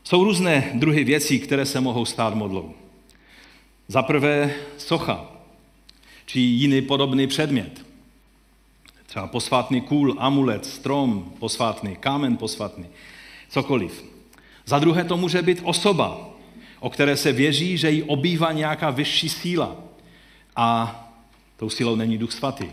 [0.04, 2.74] Jsou různé druhy věcí, které se mohou stát modlou.
[3.88, 5.32] Za prvé socha,
[6.26, 7.89] či jiný podobný předmět.
[9.10, 12.86] Třeba posvátný kůl, amulet, strom posvátný, kámen posvátný,
[13.50, 14.06] cokoliv.
[14.66, 16.30] Za druhé to může být osoba,
[16.80, 19.76] o které se věří, že ji obývá nějaká vyšší síla.
[20.56, 20.96] A
[21.58, 22.66] tou sílou není duch svatý.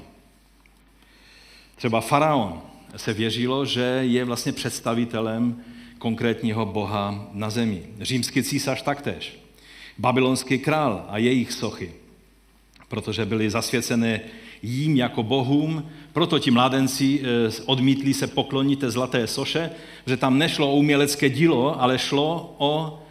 [1.76, 2.62] Třeba faraon
[2.96, 5.64] se věřilo, že je vlastně představitelem
[5.98, 7.82] konkrétního boha na zemi.
[8.00, 9.38] Římský císař taktéž.
[9.98, 11.92] Babylonský král a jejich sochy,
[12.88, 14.20] protože byly zasvěcené
[14.62, 19.70] jím jako bohům, proto ti mládenci eh, odmítli se poklonit té zlaté soše,
[20.06, 23.02] že tam nešlo o umělecké dílo, ale šlo o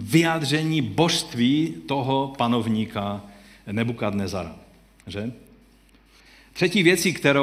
[0.00, 3.22] vyjádření božství toho panovníka
[3.72, 4.56] Nebukadnezara.
[5.06, 5.32] Že?
[6.52, 7.40] Třetí věci, které,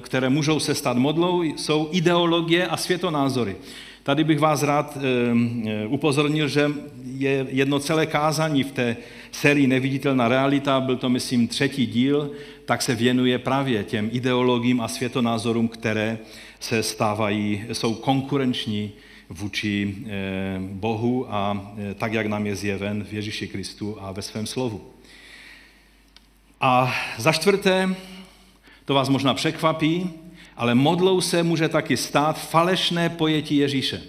[0.00, 3.56] které můžou se stát modlou, jsou ideologie a světonázory.
[4.02, 4.98] Tady bych vás rád
[5.88, 6.70] upozornil, že
[7.04, 8.96] je jedno celé kázání v té
[9.32, 12.30] sérii Neviditelná realita, byl to, myslím, třetí díl,
[12.64, 16.18] tak se věnuje právě těm ideologiím a světonázorům, které
[16.60, 18.92] se stávají, jsou konkurenční
[19.28, 19.96] vůči
[20.58, 24.80] Bohu a tak, jak nám je zjeven v Ježíši Kristu a ve svém slovu.
[26.60, 27.94] A za čtvrté,
[28.84, 30.10] to vás možná překvapí,
[30.62, 34.02] ale modlou se může taky stát falešné pojetí Ježíše,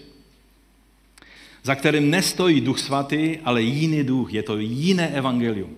[1.63, 5.70] za kterým nestojí duch svatý, ale jiný duch, je to jiné evangelium.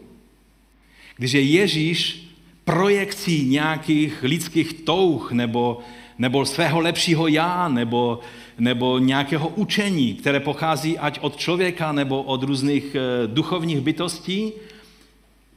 [1.17, 2.27] Když je Ježíš
[2.63, 5.79] projekcí nějakých lidských touh nebo,
[6.17, 8.19] nebo svého lepšího já nebo,
[8.59, 14.51] nebo nějakého učení, které pochází ať od člověka nebo od různých eh, duchovních bytostí,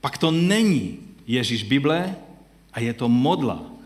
[0.01, 2.17] pak to není Ježíš Bible
[2.73, 3.78] a je to modla.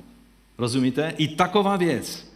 [0.63, 1.15] Rozumíte?
[1.19, 2.33] I taková věc.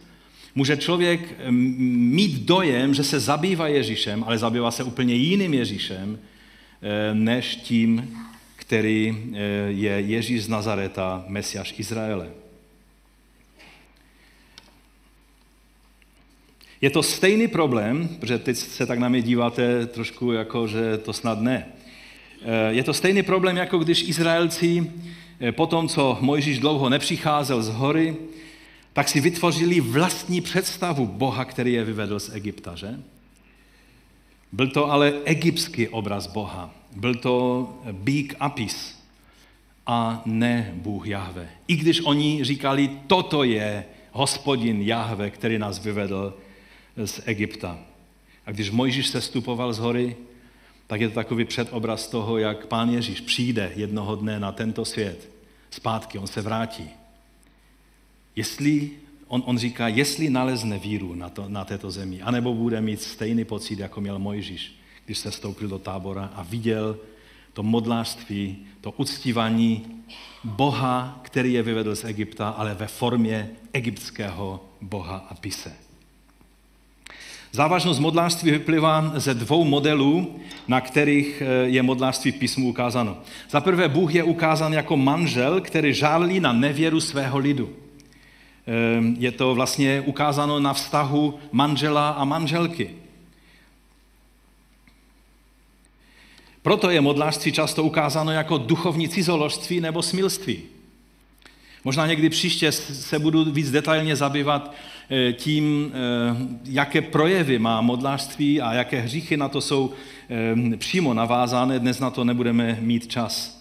[0.55, 7.13] Může člověk mít dojem, že se zabývá Ježíšem, ale zabývá se úplně jiným Ježíšem, eh,
[7.13, 8.17] než tím,
[8.55, 12.29] který eh, je Ježíš z Nazareta, Mesiáš Izraele.
[16.81, 21.13] Je to stejný problém, protože teď se tak na mě díváte trošku jako, že to
[21.13, 21.65] snad ne.
[22.41, 24.91] Eh, je to stejný problém, jako když Izraelci
[25.39, 28.15] eh, po tom, co Mojžíš dlouho nepřicházel z hory,
[28.93, 32.99] tak si vytvořili vlastní představu Boha, který je vyvedl z Egypta, že?
[34.51, 36.75] Byl to ale egyptský obraz Boha.
[36.95, 38.99] Byl to bík Apis
[39.87, 41.49] a ne Bůh Jahve.
[41.67, 46.33] I když oni říkali, toto je hospodin Jahve, který nás vyvedl
[47.05, 47.79] z Egypta.
[48.45, 50.15] A když Mojžíš se stupoval z hory,
[50.87, 55.29] tak je to takový předobraz toho, jak pán Ježíš přijde jednoho dne na tento svět.
[55.69, 56.89] Zpátky, on se vrátí.
[58.35, 58.91] Jestli,
[59.27, 63.45] on, on říká, jestli nalezne víru na, to, na této zemi, anebo bude mít stejný
[63.45, 66.99] pocit, jako měl Mojžíš, když se vstoupil do tábora a viděl
[67.53, 70.03] to modlářství, to uctívání
[70.43, 75.86] Boha, který je vyvedl z Egypta, ale ve formě egyptského Boha a pise.
[77.57, 80.35] Závažnost modlářství vyplývá ze dvou modelů,
[80.67, 83.17] na kterých eh, je modlářství písmu ukázáno.
[83.49, 87.69] Za prvé, Bůh je ukázán jako manžel, který žálí na nevěru svého lidu.
[87.69, 88.73] Eh,
[89.19, 92.89] je to vlastně ukázáno na vztahu manžela a manželky.
[96.61, 100.76] Proto je modlářství často ukázáno jako duchovní cizoložství nebo smilství.
[101.83, 104.73] Možná někdy příště se budu víc detailně zabývat
[105.09, 109.93] eh, tím, eh, jaké projevy má modlářství a jaké hříchy na to jsou
[110.29, 111.79] eh, přímo navázány.
[111.79, 113.57] Dnes na to nebudeme mít čas.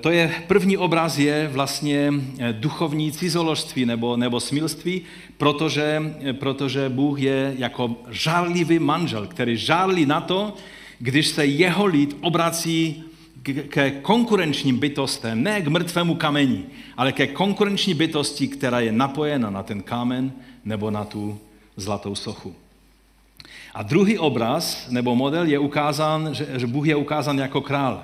[0.00, 2.12] To je, první obraz je vlastně
[2.52, 5.02] duchovní cizoložství nebo, nebo smilství,
[5.36, 6.02] protože,
[6.32, 10.54] protože Bůh je jako žárlivý manžel, který žárlí na to,
[10.98, 13.07] když se jeho lid obrací
[13.42, 16.64] ke konkurenčním bytostem, ne k mrtvému kameni,
[16.96, 20.32] ale ke konkurenční bytosti, která je napojena na ten kámen
[20.64, 21.38] nebo na tu
[21.76, 22.54] zlatou sochu.
[23.74, 28.02] A druhý obraz nebo model je ukázán, že Bůh je ukázán jako král,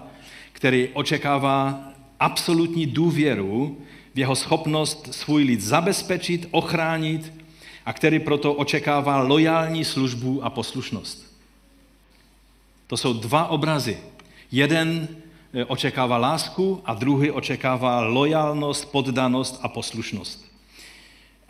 [0.52, 1.88] který očekává
[2.20, 3.78] absolutní důvěru
[4.14, 7.32] v jeho schopnost svůj lid zabezpečit, ochránit
[7.86, 11.34] a který proto očekává lojální službu a poslušnost.
[12.86, 13.98] To jsou dva obrazy.
[14.52, 15.08] Jeden
[15.66, 20.44] očekává lásku a druhý očekává lojalnost, poddanost a poslušnost.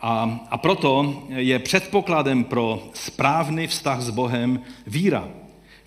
[0.01, 5.27] A, a proto je předpokladem pro správný vztah s Bohem víra.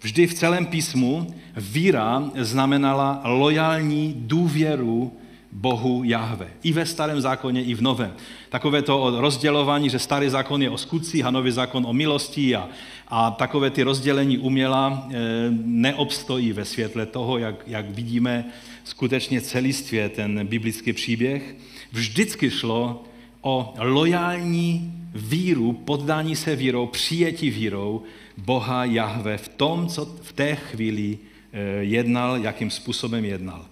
[0.00, 5.12] Vždy v celém písmu víra znamenala lojální důvěru
[5.52, 6.48] Bohu Jahve.
[6.62, 8.14] I ve starém zákoně, i v novém.
[8.48, 12.68] Takové to rozdělování, že starý zákon je o skutcích a nový zákon o milosti a,
[13.10, 15.16] a takové ty rozdělení uměla e,
[15.64, 18.44] neobstojí ve světle toho, jak, jak vidíme
[18.84, 21.56] skutečně celistvě ten biblický příběh.
[21.92, 23.04] Vždycky šlo
[23.40, 28.02] o lojální víru, poddání se vírou, přijetí vírou
[28.36, 31.18] Boha Jahve v tom, co v té chvíli
[31.52, 33.66] e, jednal, jakým způsobem jednal.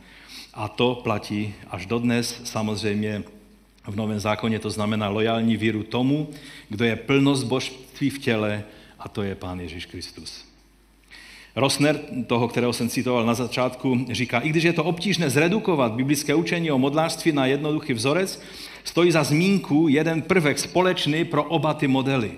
[0.55, 3.23] A to platí až dodnes, samozřejmě
[3.87, 6.29] v Novém zákoně to znamená lojální víru tomu,
[6.69, 8.65] kdo je plnost božství v těle,
[9.07, 10.45] a to je Pán Ježíš Kristus.
[11.57, 16.35] Rosner, toho, kterého jsem citoval na začátku, říká, i když je to obtížné zredukovat biblické
[16.35, 18.43] učení o modlářství na jednoduchý vzorec,
[18.85, 22.31] stojí za zmínku jeden prvek společný pro oba ty modely,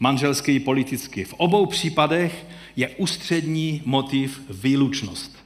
[0.00, 1.24] manželský i politický.
[1.24, 5.36] V obou případech je ústřední motiv výlučnost.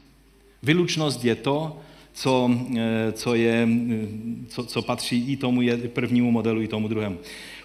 [0.63, 1.81] Výlučnost je to,
[2.13, 4.07] co, eh, co, je, eh,
[4.49, 5.61] co, co patří i tomu
[5.93, 7.19] prvnímu modelu, i tomu druhému.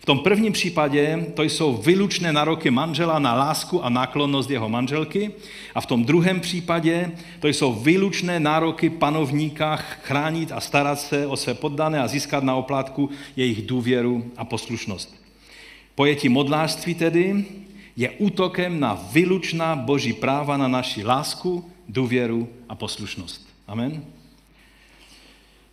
[0.05, 5.31] V tom prvním případě to jsou vylučné nároky manžela na lásku a náklonnost jeho manželky
[5.75, 11.37] a v tom druhém případě to jsou vylučné nároky panovníka chránit a starat se o
[11.37, 15.15] své poddané a získat na oplátku jejich důvěru a poslušnost.
[15.95, 17.45] Pojetí modlářství tedy
[17.95, 23.47] je útokem na vylučná boží práva na naši lásku, důvěru a poslušnost.
[23.67, 24.05] Amen.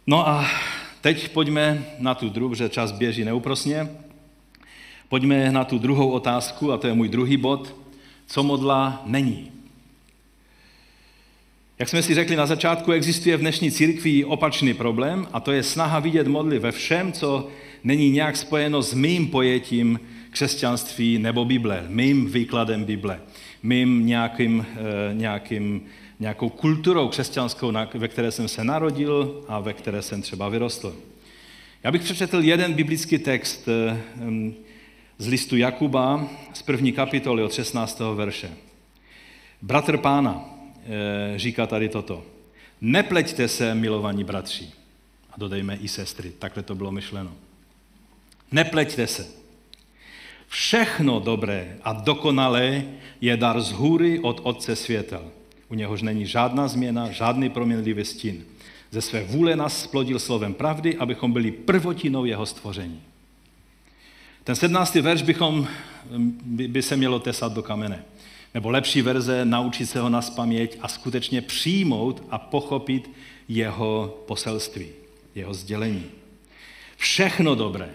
[0.07, 0.47] No a
[1.01, 3.89] teď pojďme na tu druhou, že čas běží neúprosně.
[5.13, 7.77] Pojďme na tu druhou otázku, a to je můj druhý bod.
[8.27, 9.51] Co modla není?
[11.79, 15.63] Jak jsme si řekli na začátku, existuje v dnešní církvi opačný problém a to je
[15.63, 17.49] snaha vidět modly ve všem, co
[17.85, 20.01] není nějak spojeno s mým pojetím
[20.31, 23.21] křesťanství nebo Bible, mým výkladem Bible,
[23.63, 25.83] mým nějakým, eh, nějakým,
[26.21, 30.97] nějakou kulturou křesťanskou, ve které jsem se narodil a ve které jsem třeba vyrostl.
[31.85, 34.01] Já bych přečetl jeden biblický text eh,
[35.23, 38.01] z listu Jakuba z první kapitoly od 16.
[38.15, 38.51] verše.
[39.63, 40.45] Bratr pána
[40.85, 42.25] eh, říká tady toto.
[42.81, 44.71] Nepleťte se, milovaní bratři.
[45.31, 47.33] A dodejme i sestry, takhle to bylo myšleno.
[48.53, 49.27] Nepleťte se.
[50.49, 52.85] Všechno dobré a dokonalé
[53.21, 55.31] je dar z hůry od Otce světel.
[55.69, 58.45] U něhož není žádná změna, žádný proměnlivý stín.
[58.91, 63.03] Ze své vůle nás splodil slovem pravdy, abychom byli prvotinou jeho stvoření.
[64.45, 64.95] Ten 17.
[64.95, 65.67] verš bychom,
[66.47, 68.05] by se mělo tesat do kamene.
[68.55, 73.11] Nebo lepší verze, naučit se ho na spaměť a skutečně přijmout a pochopit
[73.49, 74.87] jeho poselství,
[75.35, 76.05] jeho sdělení.
[76.97, 77.91] Všechno dobré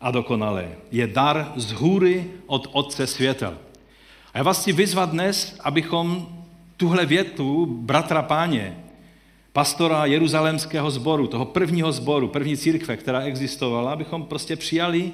[0.00, 3.58] a dokonalé je dar z hůry od Otce světel.
[4.34, 6.28] A já vás chci vyzvat dnes, abychom
[6.76, 8.76] tuhle větu bratra páně,
[9.52, 15.12] pastora jeruzalémského sboru, toho prvního sboru, první církve, která existovala, abychom prostě přijali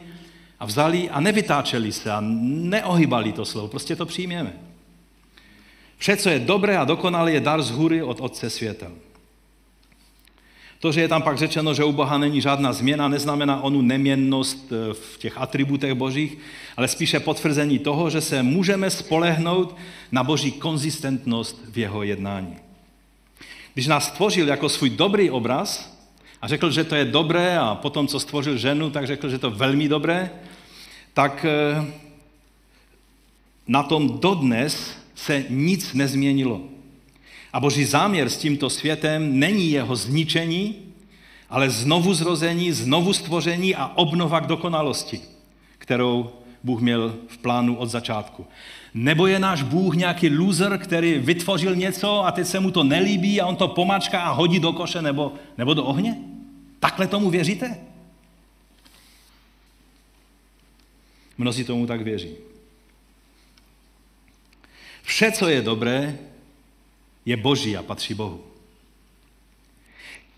[0.62, 4.52] a vzali a nevytáčeli se a neohybali to slovo, prostě to přijměme.
[5.98, 8.92] Vše, co je dobré a dokonalé, je dar z hůry od Otce světel.
[10.78, 14.72] To, že je tam pak řečeno, že u Boha není žádná změna, neznamená onu neměnnost
[14.72, 16.38] eh, v těch atributech božích,
[16.76, 19.76] ale spíše potvrzení toho, že se můžeme spolehnout
[20.12, 22.56] na boží konzistentnost v jeho jednání.
[23.74, 25.98] Když nás stvořil jako svůj dobrý obraz
[26.42, 29.46] a řekl, že to je dobré a potom, co stvořil ženu, tak řekl, že to
[29.46, 30.30] je velmi dobré,
[31.14, 31.84] tak eh,
[33.68, 36.60] na tom dodnes se nic nezměnilo.
[37.52, 40.74] A boží záměr s tímto světem není jeho zničení,
[41.50, 45.20] ale znovu zrození, znovu stvoření a obnova k dokonalosti,
[45.78, 46.30] kterou
[46.64, 48.46] Bůh měl v plánu od začátku.
[48.94, 53.40] Nebo je náš Bůh nějaký loser, který vytvořil něco a teď se mu to nelíbí
[53.40, 56.16] a on to pomačká a hodí do koše nebo, nebo do ohně?
[56.80, 57.76] Takhle tomu věříte?
[61.38, 62.36] Mnozí tomu tak věří.
[65.02, 66.18] Vše, co je dobré,
[67.24, 68.44] je boží a patří Bohu.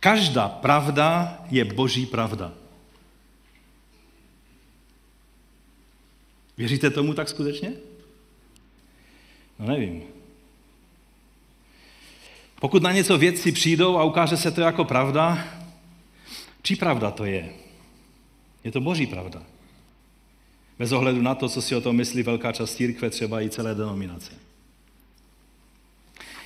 [0.00, 2.52] Každá pravda je boží pravda.
[6.56, 7.72] Věříte tomu tak skutečně?
[9.58, 10.02] No nevím.
[12.60, 15.44] Pokud na něco věci přijdou a ukáže se to jako pravda,
[16.62, 17.52] čí pravda to je?
[18.64, 19.53] Je to boží pravda.
[20.78, 23.74] Bez ohledu na to, co si o tom myslí velká část církve, třeba i celé
[23.74, 24.32] denominace.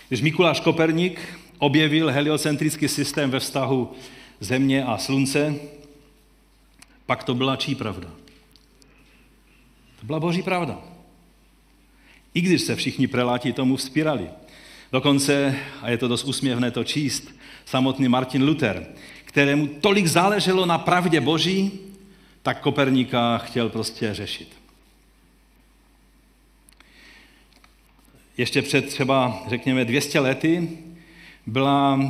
[0.09, 1.20] Když Mikuláš Koperník
[1.59, 3.93] objevil heliocentrický systém ve vztahu
[4.41, 5.55] Země a Slunce,
[7.07, 8.09] pak to byla čí pravda?
[10.01, 10.79] To byla boží pravda.
[12.35, 14.29] I když se všichni preláti tomu vzpírali.
[14.93, 17.29] Dokonce, a je to dost úsměvné to číst,
[17.64, 18.87] samotný Martin Luther,
[19.24, 21.88] kterému tolik záleželo na pravdě boží,
[22.49, 24.49] tak Koperníka chtěl prostě řešit.
[28.36, 30.78] Ještě před třeba, řekněme, 200 lety
[31.46, 32.01] byla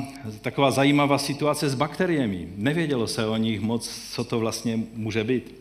[0.40, 2.48] taková zajímavá situace s bakteriemi.
[2.56, 5.54] Nevědělo se o nich moc, co to vlastně může být.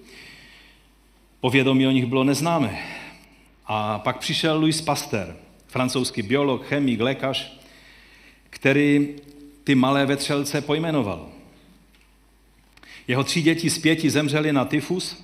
[1.39, 2.79] Povědomí o nich bylo neznámé.
[3.65, 5.35] A pak přišel Louis Pasteur,
[5.67, 7.59] francouzský biolog, chemik, lékař,
[8.49, 9.15] který
[9.63, 11.36] ty malé vetřelce pojmenoval.
[13.07, 15.23] Jeho tři děti z pěti zemřely na tyfus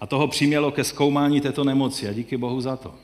[0.00, 2.94] a toho přimělo ke zkoumání této nemoci a díky Bohu za to.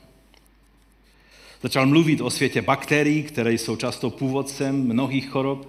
[1.61, 5.67] Začal mluvit o světě bakterií, které jsou často původcem mnohých chorob.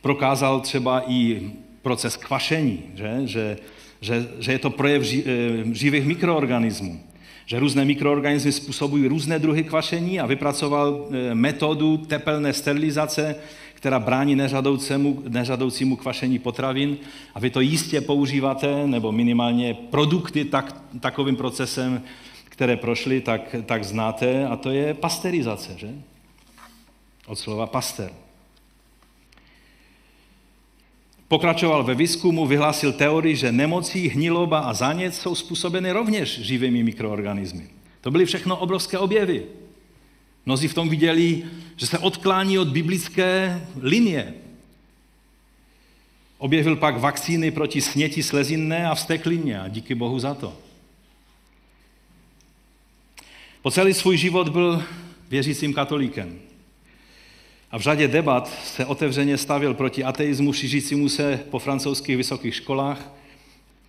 [0.00, 1.50] Prokázal třeba i
[1.82, 3.56] proces kvašení, že, že,
[4.00, 5.24] že, že je to projev eh,
[5.72, 7.00] živých mikroorganismů.
[7.46, 13.36] Že různé mikroorganismy způsobují různé druhy kvašení a vypracoval eh, metodu tepelné sterilizace,
[13.74, 16.96] která brání nežadoucímu, nežadoucímu kvašení potravin.
[17.34, 22.02] A vy to jistě používáte, nebo minimálně produkty tak, takovým procesem
[22.54, 25.90] které prošly, tak, tak znáte, a to je pasterizace, že?
[27.26, 28.10] Od slova paster.
[31.28, 37.68] Pokračoval ve výzkumu, vyhlásil teorii, že nemocí, hniloba a zánět jsou způsobeny rovněž živými mikroorganismy.
[38.00, 39.44] To byly všechno obrovské objevy.
[40.46, 41.42] Mnozí v tom viděli,
[41.76, 44.34] že se odklání od biblické linie.
[46.38, 50.56] Objevil pak vakcíny proti sněti slezinné a vsteklině a díky Bohu za to.
[53.62, 54.82] Po celý svůj život byl
[55.30, 56.38] věřícím katolíkem.
[57.74, 63.12] A v řadě debat se otevřeně stavil proti ateismu šířícímu se po francouzských vysokých školách.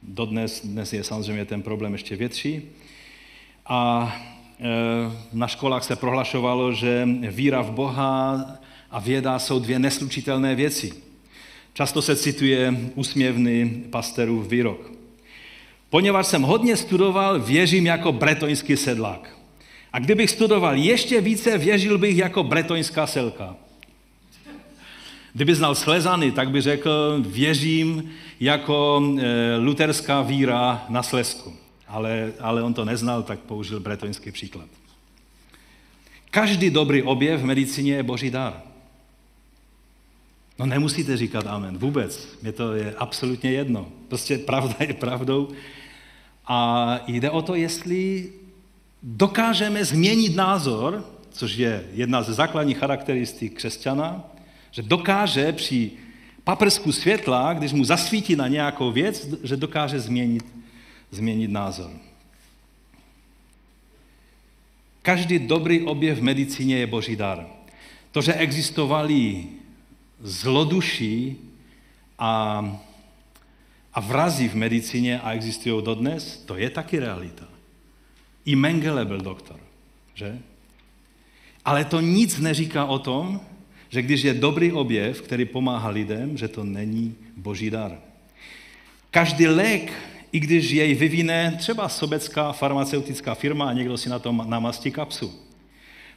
[0.03, 2.61] Dodnes dnes je samozřejmě ten problém ještě větší.
[3.65, 4.11] A
[4.59, 4.65] e,
[5.33, 8.45] na školách se prohlašovalo, že víra v Boha
[8.91, 10.93] a věda jsou dvě neslučitelné věci.
[11.73, 14.91] Často se cituje úsměvný pasterův výrok.
[15.89, 19.37] Poněvadž jsem hodně studoval, věřím jako bretoňský sedlák.
[19.93, 23.55] A kdybych studoval ještě více, věřil bych jako bretoňská selka.
[25.35, 31.53] Kdyby znal Slezany, tak by řekl, věřím jako e, luterská víra na Slesku.
[31.87, 34.65] Ale, ale on to neznal, tak použil bretoňský příklad.
[36.31, 38.61] Každý dobrý objev v medicíně je boží dar.
[40.59, 42.27] No nemusíte říkat amen, vůbec.
[42.41, 43.87] Mě to je absolutně jedno.
[44.07, 45.49] Prostě pravda je pravdou.
[46.47, 48.29] A jde o to, jestli
[49.03, 54.34] dokážeme změnit názor, což je jedna ze základních charakteristik křesťana,
[54.75, 55.91] že dokáže při
[56.43, 60.45] paprsku světla, když mu zasvítí na nějakou věc, že dokáže změnit,
[61.11, 61.91] změnit názor.
[65.01, 67.47] Každý dobrý objev v medicíně je boží dar.
[68.11, 69.47] To, že existovali
[70.19, 71.37] zloduší
[72.19, 72.63] a,
[73.93, 77.47] a vrazy v medicíně a existují dodnes, to je taky realita.
[78.45, 79.59] I Mengele byl doktor,
[80.13, 80.39] že?
[81.65, 83.41] Ale to nic neříká o tom,
[83.95, 87.99] že když je dobrý objev, který pomáhá lidem, že to není boží dar.
[89.11, 89.93] Každý lék,
[90.31, 95.31] i když jej vyvine třeba sobecká farmaceutická firma a někdo si na tom namastí kapsu,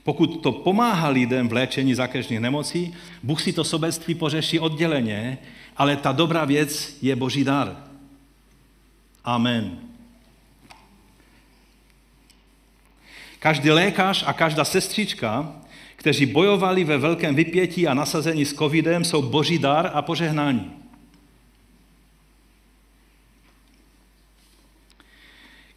[0.02, 5.38] pokud to pomáhá lidem v léčení zákeřných nemocí, Bůh si to sobectví pořeší odděleně,
[5.76, 7.76] ale ta dobrá věc je boží dar.
[9.24, 9.78] Amen.
[13.38, 15.54] Každý lékař a každá sestřička,
[15.98, 20.70] kteří bojovali ve velkém vypětí a nasazení s covidem, jsou boží dar a požehnání.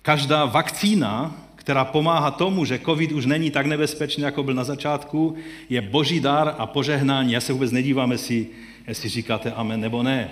[0.01, 5.36] Každá vakcína, která pomáhá tomu, že covid už není tak nebezpečný, jako byl na začátku,
[5.69, 7.32] je boží dar a požehnání.
[7.32, 8.47] Já se vůbec nedívám, jestli,
[8.88, 10.32] jestli říkáte amen nebo ne.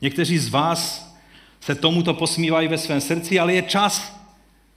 [0.00, 1.12] Někteří z vás
[1.60, 4.20] se tomuto posmívají ve svém srdci, ale je čas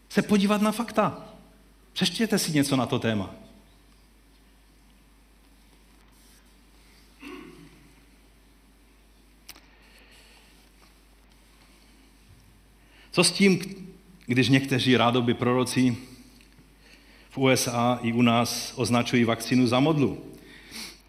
[0.09, 1.34] se podívat na fakta.
[1.95, 3.35] Přeštěte si něco na to téma.
[13.11, 13.61] Co s tím,
[14.25, 15.97] když někteří rádoby proroci
[17.29, 20.25] v USA i u nás označují vakcínu za modlu,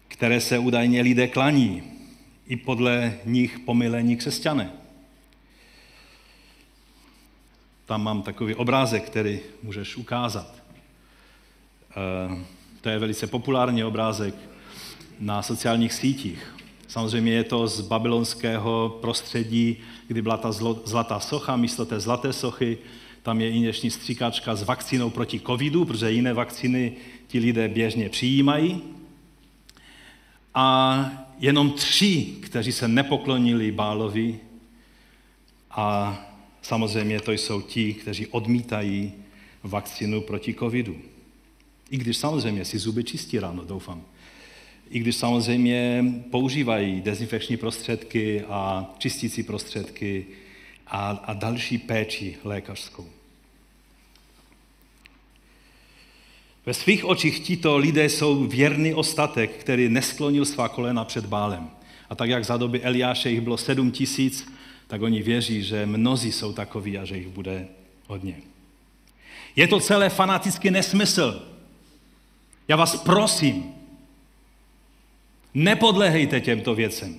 [0.07, 1.83] které se údajně lidé klaní,
[2.47, 4.71] i podle nich pomylení křesťané.
[7.85, 10.56] Tam mám takový obrázek, který můžeš ukázat.
[11.91, 12.37] Eh,
[12.81, 14.35] to je velice populární obrázek
[15.19, 16.55] na sociálních sítích.
[16.87, 19.77] Samozřejmě je to z babylonského prostředí,
[20.07, 20.51] kdy byla ta
[20.85, 22.77] zlatá socha, místo té zlaté sochy
[23.27, 26.93] tam je injekční stříkačka s vakcínou proti covidu, protože jiné vakcíny
[27.27, 28.81] ti lidé běžně přijímají.
[30.53, 31.09] A
[31.39, 34.39] jenom tři, kteří se nepoklonili Bálovi
[35.71, 36.17] a
[36.61, 39.13] samozřejmě to jsou ti, kteří odmítají
[39.63, 40.95] vakcínu proti covidu.
[41.91, 44.05] I když samozřejmě si zuby čistí ráno, doufám
[44.89, 50.25] i když samozřejmě používají dezinfekční prostředky a čistící prostředky
[50.87, 53.07] a, a další péči lékařskou.
[56.65, 61.69] Ve svých očích tito lidé jsou věrný ostatek, který nesklonil svá kolena před bálem.
[62.09, 64.53] A tak jak za doby Eliáše jich bylo sedm tisíc,
[64.87, 67.67] tak oni věří, že mnozí jsou takoví a že jich bude
[68.07, 68.35] hodně.
[69.55, 71.56] Je to celé fanatický nesmysl.
[72.67, 73.77] Já vás prosím,
[75.57, 77.15] Nepodlehejte těmto věcem.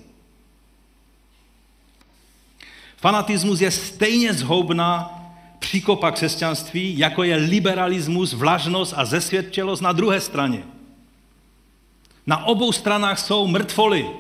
[2.96, 5.14] Fanatismus je stejně zhoubná
[5.58, 10.62] příkopa křesťanství, jako je liberalismus, vlažnost a zesvědčelost na druhé straně.
[12.26, 14.10] Na obou stranách jsou mrtvoly.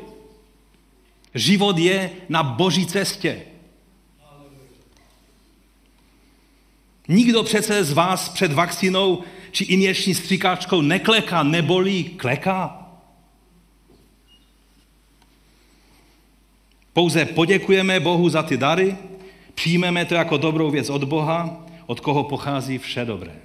[1.34, 3.42] Život je na boží cestě.
[7.08, 12.88] Nikdo přece z vás před vakcínou či injekční stříkáčkou nekleká, nebolí, kleká.
[16.92, 18.96] Pouze poděkujeme Bohu za ty dary,
[19.54, 23.36] přijmeme to jako dobrou věc od Boha, od koho pochází vše dobré.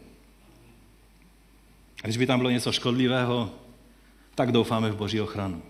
[2.03, 3.51] A když by tam bylo něco škodlivého,
[4.35, 5.61] tak doufáme v Boží ochranu.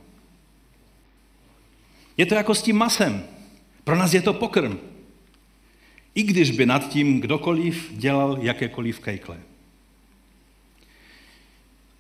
[2.18, 3.24] Je to jako s tím masem.
[3.84, 4.78] Pro nás je to pokrm.
[6.16, 9.38] I když by nad tím kdokoliv dělal jakékoliv kejkle.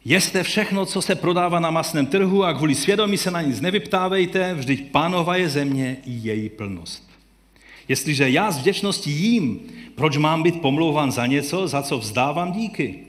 [0.05, 4.53] Jeste všechno, co se prodává na masném trhu a kvůli svědomí se na nic nevyptávejte,
[4.53, 7.09] vždyť pánova je země i její plnost.
[7.87, 9.59] Jestliže já z vděčnosti jím,
[9.95, 12.99] proč mám být pomlouván za něco, za co vzdávám díky?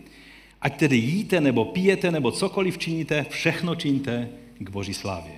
[0.62, 4.28] Ať tedy jíte, nebo pijete, nebo cokoliv činíte, všechno činíte
[4.58, 5.32] k Boží slávě.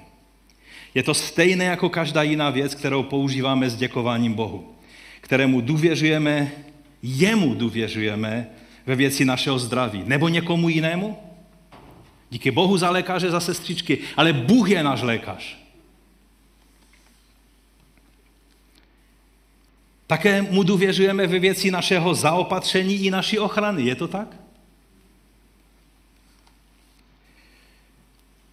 [0.94, 4.64] Je to stejné jako každá jiná věc, kterou používáme s děkováním Bohu,
[5.20, 6.52] kterému důvěřujeme,
[7.02, 8.46] jemu důvěřujeme
[8.86, 11.25] ve věci našeho zdraví, nebo někomu jinému?
[12.30, 15.56] Díky Bohu za lékaře, za sestřičky, ale Bůh je náš lékař.
[20.06, 23.82] Také mu důvěřujeme ve věci našeho zaopatření i naší ochrany.
[23.82, 24.36] Je to tak?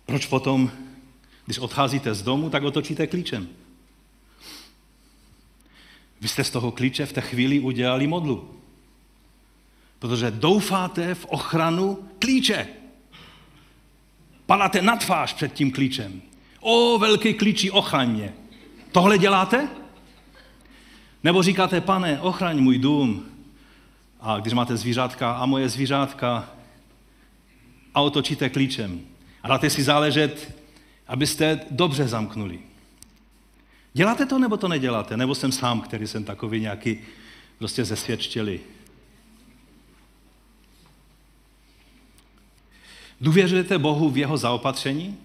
[0.05, 0.71] Proč potom,
[1.45, 3.47] když odcházíte z domu, tak otočíte klíčem?
[6.21, 8.59] Vy jste z toho klíče v té chvíli udělali modlu.
[9.99, 12.67] Protože doufáte v ochranu klíče.
[14.45, 16.21] Padáte na tvář před tím klíčem.
[16.59, 18.33] O, velký klíči, ochraň mě.
[18.91, 19.67] Tohle děláte?
[21.23, 23.25] Nebo říkáte, pane, ochraň můj dům.
[24.21, 26.49] A když máte zvířátka a moje zvířátka,
[27.93, 29.01] a otočíte klíčem.
[29.43, 30.55] A dáte si záležet,
[31.07, 32.59] abyste dobře zamknuli.
[33.93, 35.17] Děláte to, nebo to neděláte?
[35.17, 36.99] Nebo jsem sám, který jsem takový nějaký
[37.57, 38.59] prostě zesvědčili.
[43.23, 45.17] Důvěřujete Bohu v jeho zaopatření?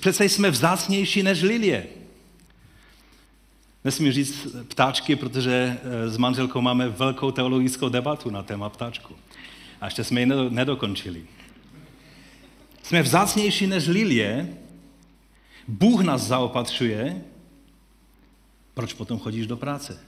[0.00, 1.86] Přece jsme vzácnější než lilie.
[3.84, 9.16] Nesmím říct ptáčky, protože eh, s manželkou máme velkou teologickou debatu na téma ptáčku.
[9.80, 11.26] A ještě jsme ji nedokončili.
[12.82, 14.56] Jsme vzácnější než lilie,
[15.68, 17.22] Bůh nás zaopatřuje,
[18.74, 20.00] proč potom chodíš do práce?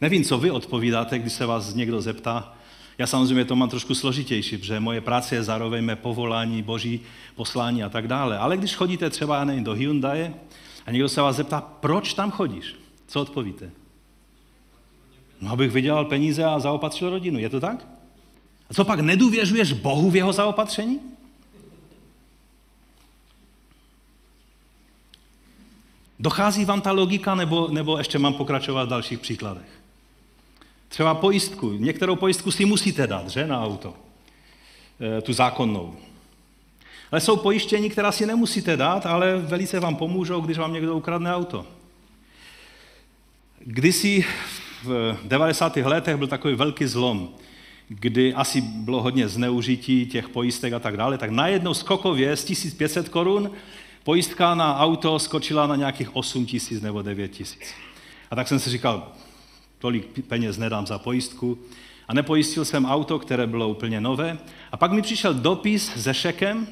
[0.00, 2.56] Nevím, co vy odpovídáte, když se vás někdo zeptá.
[2.98, 7.00] Já samozřejmě to mám trošku složitější, protože moje práce je zároveň mé povolání, boží
[7.34, 8.38] poslání a tak dále.
[8.38, 10.30] Ale když chodíte třeba, nevím, do Hyundai
[10.86, 12.76] a někdo se vás zeptá, proč tam chodíš?
[13.06, 13.70] Co odpovíte?
[15.40, 17.38] No, abych vydělal peníze a zaopatřil rodinu.
[17.38, 17.86] Je to tak?
[18.70, 21.00] A co pak, nedůvěřuješ Bohu v jeho zaopatření?
[26.18, 29.85] Dochází vám ta logika, nebo, nebo ještě mám pokračovat v dalších příkladech?
[30.88, 31.72] Třeba pojistku.
[31.72, 33.94] Některou pojistku si musíte dát, že, na auto.
[35.18, 35.96] E, tu zákonnou.
[37.10, 41.34] Ale jsou pojištění, která si nemusíte dát, ale velice vám pomůžou, když vám někdo ukradne
[41.34, 41.66] auto.
[43.58, 44.24] Kdysi
[44.84, 45.76] v 90.
[45.76, 47.28] letech byl takový velký zlom,
[47.88, 53.08] kdy asi bylo hodně zneužití těch pojistek a tak dále, tak najednou skokově z 1500
[53.08, 53.50] korun
[54.04, 57.74] pojistka na auto skočila na nějakých 8 tisíc nebo 9 tisíc.
[58.30, 59.12] A tak jsem si říkal,
[59.86, 61.58] tolik peněz nedám za pojistku.
[62.08, 64.38] A nepojistil jsem auto, které bylo úplně nové.
[64.72, 66.66] A pak mi přišel dopis se šekem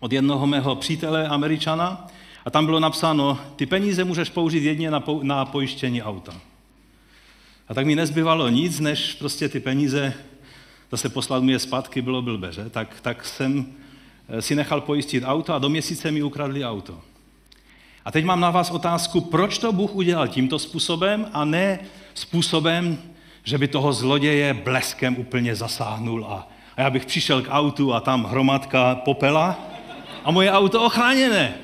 [0.00, 2.06] od jednoho mého přítele američana
[2.44, 6.34] a tam bylo napsáno, ty peníze můžeš použít jedně na, po, na pojištění auta.
[7.68, 10.14] A tak mi nezbyvalo nic, než prostě ty peníze
[10.90, 12.70] zase poslat mi je zpátky, bylo blbe, že?
[12.70, 13.66] Tak, tak jsem
[14.28, 17.11] eh, si nechal pojistit auto a do měsíce mi ukradli auto.
[18.04, 21.78] A teď mám na vás otázku, proč to Bůh udělal tímto způsobem a ne
[22.14, 22.98] způsobem,
[23.44, 28.00] že by toho zloděje bleskem úplně zasáhnul a, a já bych přišel k autu a
[28.00, 29.58] tam hromadka popela
[30.24, 31.54] a moje auto ochráněné.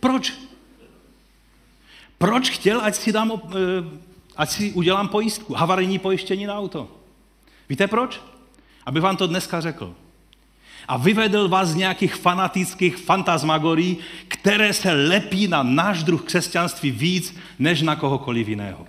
[0.00, 0.32] Proč?
[2.18, 3.54] Proč chtěl, ať si, dám, eh,
[4.36, 6.88] ať si udělám pojistku, havarijní pojištění na auto?
[7.68, 8.20] Víte proč?
[8.86, 9.94] Aby vám to dneska řekl.
[10.88, 13.96] A vyvedl vás z nějakých fanatických fantasmagorí,
[14.28, 18.86] které se lepí na náš druh křesťanství víc, než na kohokoliv jiného.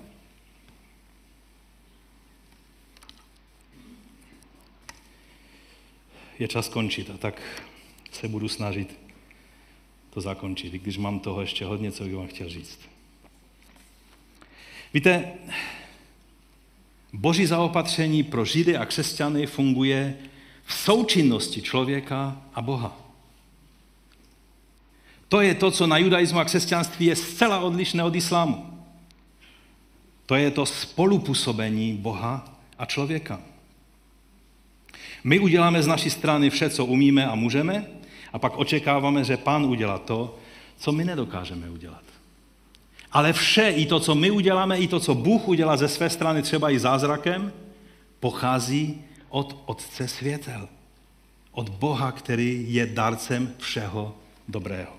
[6.40, 7.42] Je čas končit a tak
[8.12, 9.00] se budu snažit
[10.10, 12.80] to zakončit, i když mám toho ještě hodně, co bych vám chtěl říct.
[14.94, 15.32] Víte,
[17.14, 20.18] Boží zaopatření pro Židy a křesťany funguje
[20.66, 22.98] v součinnosti člověka a Boha.
[25.28, 28.66] To je to, co na judaismu a křesťanství je zcela odlišné od islámu.
[30.26, 32.46] To je to spolupůsobení Boha
[32.78, 33.40] a člověka.
[35.24, 37.86] My uděláme z naší strany vše, co umíme a můžeme,
[38.34, 40.38] a pak očekáváme, že Pán udělá to,
[40.78, 42.04] co my nedokážeme udělat.
[43.12, 46.42] Ale vše, i to, co my uděláme, i to, co Bůh udělá ze své strany,
[46.42, 47.54] třeba i zázrakem,
[48.20, 49.02] pochází
[49.36, 50.70] od Otce světel.
[51.52, 54.16] Od Boha, který je darcem všeho
[54.48, 54.94] dobrého.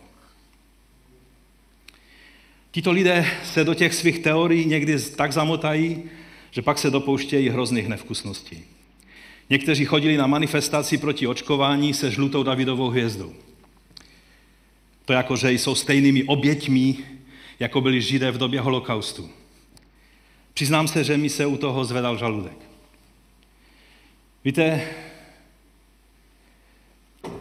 [2.71, 6.03] Tito lidé se do těch svých teorií někdy tak zamotají,
[6.51, 8.65] že pak se dopouštějí hrozných nevkusností.
[9.51, 13.33] Někteří chodili na manifestaci proti očkování se žlutou Davidovou hvězdou.
[15.05, 16.97] To jako, že jsou stejnými oběťmi,
[17.61, 19.31] jako byli židé v době holokaustu.
[20.55, 22.66] Přiznám se, že mi se u toho zvedal žaludek.
[24.47, 24.81] Víte,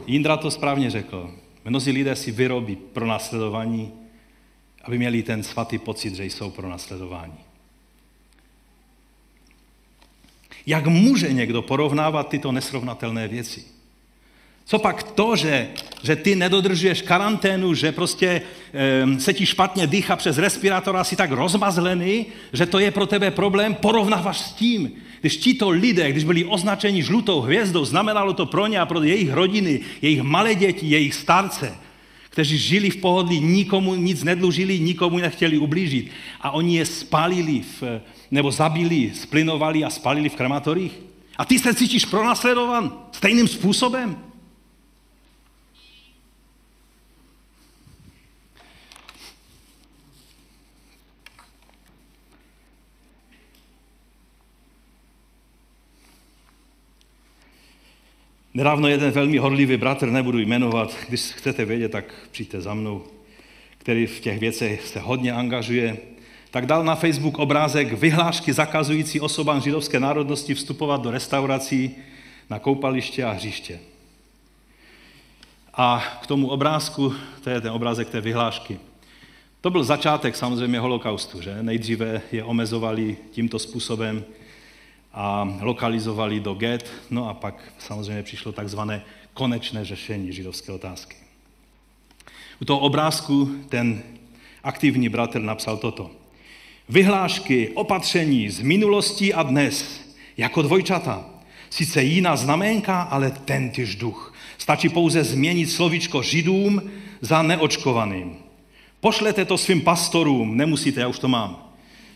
[0.08, 1.36] Jindra to správně řekl.
[1.66, 3.93] Mnozí lidé si vyrobí pro následování,
[4.84, 7.38] aby měli ten svatý pocit, že jsou pro následování.
[10.66, 13.64] Jak může někdo porovnávat tyto nesrovnatelné věci?
[14.66, 15.70] Co pak to, že,
[16.03, 18.41] že ty nedodržuješ karanténu, že prostě
[18.74, 23.32] e, se ti špatně dýchá přes respirátor asi tak rozmazlený, že to je pro tebe
[23.32, 25.05] problém, porovnáváš s tím.
[25.26, 29.34] Když tito lidé, když byli označeni žlutou hvězdou, znamenalo to pro ně a pro jejich
[29.34, 31.76] rodiny, jejich malé děti, jejich starce,
[32.30, 36.12] kteří žili v pohodlí, nikomu nic nedlužili, nikomu nechtěli ublížit.
[36.42, 38.02] A oni je spálili, v,
[38.32, 40.94] nebo zabili, splinovali a spalili v krematorích.
[41.38, 44.18] A ty se cítíš pronásledovan stejným způsobem?
[58.56, 63.03] Nedávno jeden velmi horlivý bratr, nebudu jmenovat, když chcete vědět, tak přijďte za mnou,
[63.78, 65.97] který v těch věcech se hodně angažuje,
[66.51, 71.95] tak dal na Facebook obrázek vyhlášky zakazující osobám židovské národnosti vstupovat do restaurací,
[72.49, 73.80] na koupaliště a hřiště.
[75.74, 78.80] A k tomu obrázku, to je ten obrázek té vyhlášky.
[79.62, 81.58] To byl začátek samozřejmě holokaustu, že?
[81.64, 84.24] Nejdříve je omezovali tímto způsobem,
[85.16, 89.01] a lokalizovali do get, no a pak samozřejmě přišlo takzvané
[89.34, 91.16] konečné řešení židovské otázky.
[92.61, 94.03] U toho obrázku ten
[94.63, 96.11] aktivní bratr napsal toto.
[96.89, 100.01] Vyhlášky, opatření z minulosti a dnes,
[100.38, 101.26] jako dvojčata.
[101.70, 104.34] Sice jiná znamenka, ale tentýž duch.
[104.57, 106.82] Stačí pouze změnit slovíčko židům
[107.22, 108.36] za neočkovaným.
[108.99, 111.64] Pošlete to svým pastorům, nemusíte, já už to mám.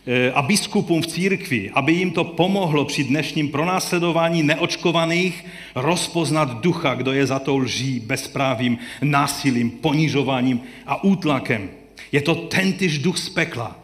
[0.06, 5.44] E, a biskupům v církvi, aby jim to pomohlo při dnešním pronásledování neočkovaných
[5.74, 11.70] rozpoznat ducha, kdo je za tou lží, bezprávím, násilím, ponižováním a útlakem.
[12.12, 13.78] Je to tentýž duch z pekla,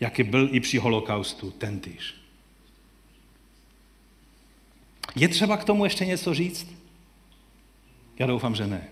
[0.00, 2.14] jaký byl i při holokaustu, tentýž.
[5.16, 6.74] Je třeba k tomu ještě něco říct?
[8.18, 8.88] Já doufám, že ne.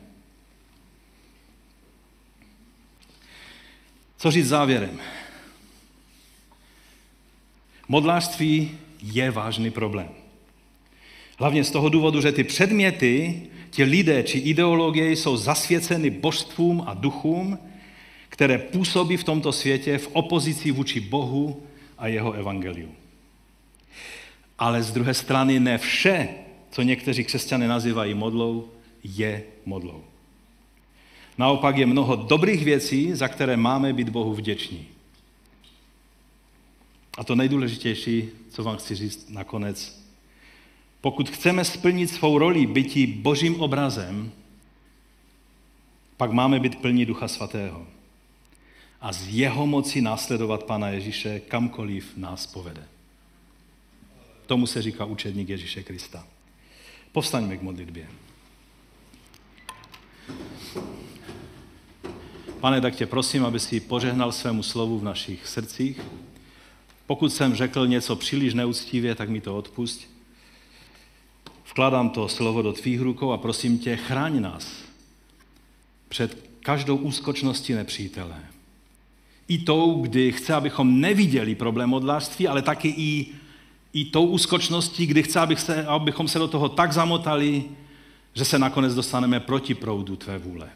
[4.18, 5.00] Co říct závěrem?
[7.88, 8.70] Modlářství
[9.02, 10.08] je vážný problém.
[11.38, 16.94] Hlavně z toho důvodu, že ty předměty, ti lidé či ideologie jsou zasvěceny božstvům a
[16.94, 17.58] duchům,
[18.28, 21.62] které působí v tomto světě v opozici vůči Bohu
[21.98, 22.88] a jeho evangeliu.
[24.58, 26.28] Ale z druhé strany ne vše,
[26.70, 28.68] co někteří křesťané nazývají modlou,
[29.04, 30.04] je modlou.
[31.38, 34.86] Naopak je mnoho dobrých věcí, za které máme být Bohu vděční.
[37.16, 40.06] A to nejdůležitější, co vám chci říct nakonec,
[41.00, 44.32] pokud chceme splnit svou roli bytí božím obrazem,
[46.16, 47.86] pak máme být plní Ducha Svatého.
[49.00, 52.88] A z jeho moci následovat Pana Ježíše kamkoliv nás povede.
[54.46, 56.26] Tomu se říká učedník Ježíše Krista.
[57.12, 58.08] Povstaňme k modlitbě.
[62.60, 66.00] Pane, tak tě prosím, aby si požehnal svému slovu v našich srdcích,
[67.06, 70.10] pokud jsem řekl něco příliš neúctivě, tak mi to odpust.
[71.70, 74.86] Vkládám to slovo do tvých rukou a prosím tě, chráň nás
[76.08, 78.36] před každou úskočností nepřítele.
[79.48, 83.26] I tou, kdy chce, abychom neviděli problém modlářství, ale taky i,
[83.92, 87.64] i tou úskočností, kdy chce, abych se, abychom se do toho tak zamotali,
[88.34, 90.70] že se nakonec dostaneme proti proudu tvé vůle.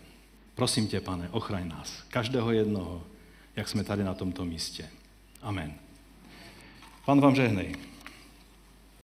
[0.55, 3.03] Prosím tě, pane, ochraň nás, každého jednoho,
[3.57, 4.89] jak jsme tady na tomto místě.
[5.43, 5.90] Amen.
[7.11, 7.90] Pán vám žehnej.